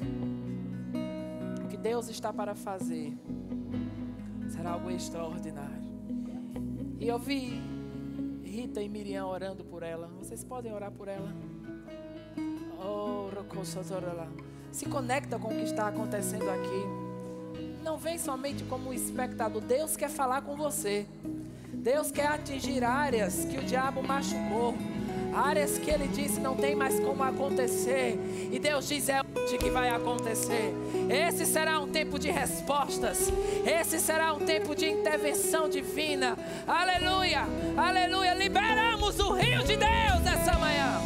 O 1.65 1.67
que 1.67 1.77
Deus 1.77 2.09
está 2.09 2.33
para 2.33 2.55
fazer 2.55 3.13
será 4.49 4.71
algo 4.75 4.89
extraordinário. 4.89 5.91
E 7.01 7.09
eu 7.09 7.19
vi 7.19 7.61
Rita 8.61 8.83
e 8.83 8.91
Miriam 8.91 9.27
orando 9.27 9.65
por 9.65 9.83
ela. 9.83 10.11
Vocês 10.19 10.45
podem 10.45 10.71
orar 10.71 10.93
por 10.93 11.09
ela? 11.09 11.35
Oh, 12.79 13.31
Se 14.71 14.85
conecta 14.85 15.39
com 15.39 15.49
o 15.49 15.51
que 15.51 15.63
está 15.63 15.89
acontecendo 15.89 16.47
aqui. 16.51 17.81
Não 17.83 17.97
vem 17.97 18.19
somente 18.19 18.63
como 18.65 18.91
um 18.91 18.93
espectador. 18.93 19.63
Deus 19.63 19.97
quer 19.97 20.11
falar 20.11 20.43
com 20.43 20.57
você. 20.57 21.07
Deus 21.73 22.11
quer 22.11 22.27
atingir 22.27 22.85
áreas 22.85 23.47
que 23.47 23.57
o 23.57 23.63
diabo 23.63 24.03
machucou. 24.03 24.75
Áreas 25.33 25.79
que 25.79 25.91
ele 25.91 26.09
disse 26.09 26.41
não 26.41 26.57
tem 26.57 26.75
mais 26.75 26.99
como 27.01 27.23
acontecer. 27.23 28.19
E 28.51 28.59
Deus 28.59 28.89
diz 28.89 29.09
é 29.09 29.21
hoje 29.35 29.59
que 29.59 29.71
vai 29.71 29.89
acontecer. 29.89 30.75
Esse 31.09 31.47
será 31.47 31.81
um 31.81 31.89
tempo 31.89 32.19
de 32.19 32.31
respostas. 32.31 33.33
Esse 33.65 33.99
será 33.99 34.33
um 34.33 34.41
tempo 34.41 34.75
de 34.75 34.89
intervenção 34.89 35.69
divina. 35.69 36.37
Aleluia, 36.67 37.47
aleluia. 37.77 38.35
Liberamos 38.35 39.19
o 39.19 39.33
rio 39.33 39.63
de 39.63 39.77
Deus 39.77 40.27
essa 40.27 40.59
manhã. 40.59 41.01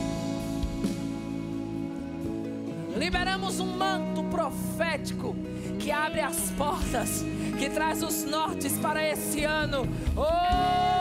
Liberamos 2.97 3.59
um 3.61 3.77
manto 3.77 4.23
profético 4.25 5.35
que 5.81 5.91
abre 5.91 6.21
as 6.21 6.51
portas, 6.53 7.25
que 7.59 7.69
traz 7.69 8.03
os 8.03 8.25
nortes 8.25 8.79
para 8.79 9.07
esse 9.07 9.45
ano. 9.45 9.87
Oh! 10.17 10.95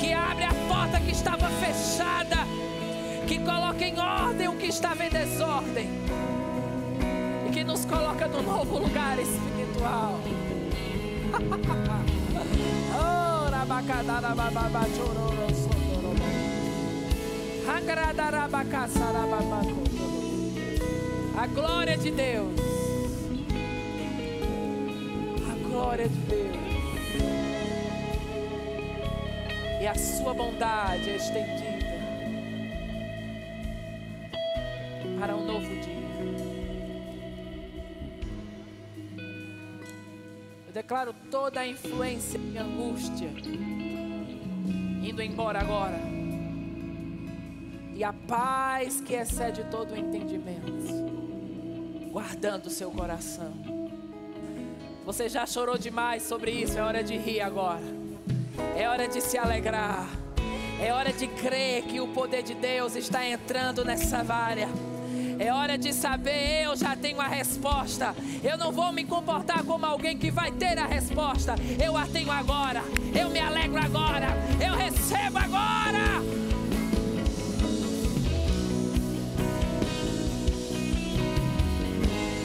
Que 0.00 0.12
abre 0.12 0.44
a 0.44 0.52
porta 0.68 1.00
que 1.00 1.10
estava 1.10 1.48
fechada, 1.48 2.36
que 3.26 3.38
coloca 3.38 3.84
em 3.84 3.98
ordem 3.98 4.48
o 4.48 4.56
que 4.56 4.66
estava 4.66 5.04
em 5.04 5.08
desordem 5.08 5.88
e 7.46 7.50
que 7.50 7.64
nos 7.64 7.84
coloca 7.86 8.28
no 8.28 8.42
novo 8.42 8.78
lugar 8.78 9.18
espiritual. 9.18 10.20
oh, 12.94 13.48
a 21.36 21.46
glória 21.46 21.96
de 21.96 22.10
Deus 22.10 22.78
glória 25.68 26.08
de 26.08 26.18
Deus. 26.26 26.67
E 29.80 29.86
a 29.86 29.94
sua 29.94 30.34
bondade 30.34 31.08
é 31.10 31.16
estendida 31.16 31.88
para 35.20 35.36
um 35.36 35.44
novo 35.44 35.68
dia. 35.80 35.98
Eu 40.66 40.72
declaro 40.72 41.14
toda 41.30 41.60
a 41.60 41.66
influência 41.66 42.38
e 42.38 42.58
angústia 42.58 43.28
indo 45.08 45.22
embora 45.22 45.60
agora. 45.60 45.98
E 47.94 48.04
a 48.04 48.12
paz 48.12 49.00
que 49.00 49.14
excede 49.14 49.64
todo 49.64 49.92
o 49.92 49.96
entendimento, 49.96 50.70
guardando 52.12 52.66
o 52.66 52.70
seu 52.70 52.90
coração. 52.90 53.52
Você 55.04 55.28
já 55.28 55.46
chorou 55.46 55.78
demais 55.78 56.22
sobre 56.22 56.50
isso, 56.50 56.78
é 56.78 56.82
hora 56.82 57.02
de 57.02 57.16
rir 57.16 57.40
agora. 57.40 57.97
É 58.78 58.88
hora 58.88 59.08
de 59.08 59.20
se 59.20 59.36
alegrar. 59.36 60.08
É 60.80 60.92
hora 60.92 61.12
de 61.12 61.26
crer 61.26 61.82
que 61.82 62.00
o 62.00 62.06
poder 62.06 62.44
de 62.44 62.54
Deus 62.54 62.94
está 62.94 63.26
entrando 63.26 63.84
nessa 63.84 64.24
área. 64.32 64.68
É 65.36 65.52
hora 65.52 65.76
de 65.76 65.92
saber, 65.92 66.62
eu 66.62 66.76
já 66.76 66.94
tenho 66.94 67.20
a 67.20 67.26
resposta. 67.26 68.14
Eu 68.40 68.56
não 68.56 68.70
vou 68.70 68.92
me 68.92 69.02
comportar 69.02 69.64
como 69.64 69.84
alguém 69.84 70.16
que 70.16 70.30
vai 70.30 70.52
ter 70.52 70.78
a 70.78 70.86
resposta. 70.86 71.56
Eu 71.84 71.96
a 71.96 72.06
tenho 72.06 72.30
agora. 72.30 72.84
Eu 73.20 73.28
me 73.30 73.40
alegro 73.40 73.80
agora. 73.84 74.28
Eu 74.64 74.76
recebo 74.76 75.38
agora. 75.38 76.22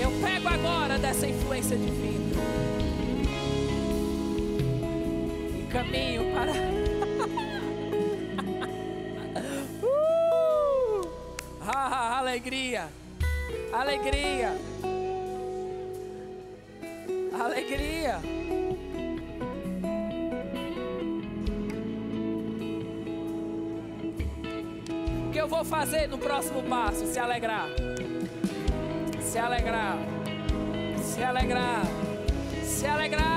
Eu 0.02 0.12
pego 0.20 0.48
agora 0.48 0.98
dessa 0.98 1.28
influência 1.28 1.78
divina. 1.78 2.33
Caminho 5.74 6.32
para. 6.36 6.52
uh! 9.84 11.10
ah, 11.68 12.20
alegria, 12.20 12.90
alegria, 13.74 14.56
alegria. 17.34 18.20
O 25.28 25.32
que 25.32 25.40
eu 25.40 25.48
vou 25.48 25.66
fazer 25.66 26.08
no 26.08 26.20
próximo 26.20 26.62
passo? 26.62 27.08
Se 27.08 27.18
alegrar, 27.18 27.70
se 29.20 29.40
alegrar, 29.40 29.98
se 31.02 31.24
alegrar, 31.24 31.82
se 32.64 32.86
alegrar, 32.86 33.33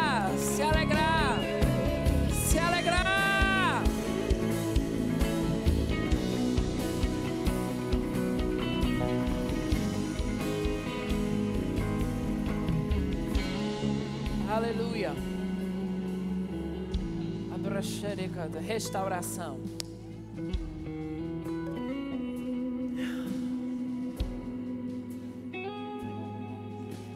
Restauração. 18.76 19.60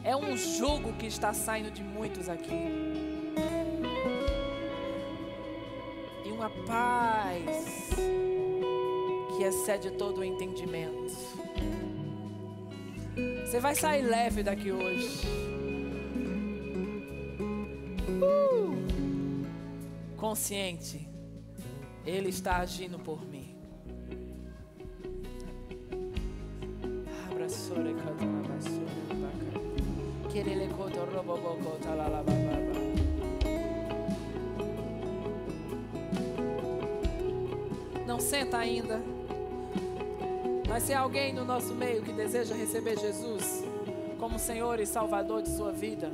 É 0.03 0.15
um 0.15 0.35
jugo 0.35 0.93
que 0.93 1.05
está 1.05 1.33
saindo 1.33 1.71
de 1.71 1.83
muitos 1.83 2.27
aqui. 2.27 2.51
E 6.25 6.31
uma 6.31 6.49
paz 6.65 7.89
que 9.35 9.43
excede 9.43 9.91
todo 9.91 10.19
o 10.21 10.23
entendimento. 10.23 11.13
Você 13.45 13.59
vai 13.59 13.75
sair 13.75 14.01
leve 14.03 14.41
daqui 14.41 14.71
hoje. 14.71 15.50
Consciente, 20.31 21.09
Ele 22.05 22.29
está 22.29 22.59
agindo 22.59 22.97
por 22.97 23.21
mim. 23.25 23.53
Não 38.07 38.17
senta 38.21 38.57
ainda. 38.57 39.01
Mas 40.69 40.83
se 40.83 40.93
alguém 40.93 41.33
no 41.33 41.43
nosso 41.43 41.75
meio 41.75 42.01
que 42.03 42.13
deseja 42.13 42.55
receber 42.55 42.97
Jesus 42.97 43.65
como 44.17 44.39
Senhor 44.39 44.79
e 44.79 44.85
Salvador 44.85 45.41
de 45.41 45.49
sua 45.49 45.73
vida, 45.73 46.09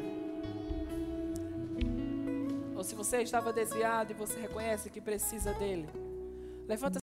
você 3.08 3.22
estava 3.22 3.54
desviado 3.54 4.12
e 4.12 4.14
você 4.14 4.38
reconhece 4.38 4.90
que 4.90 5.00
precisa 5.00 5.54
dele, 5.54 5.88
levanta 6.68 6.96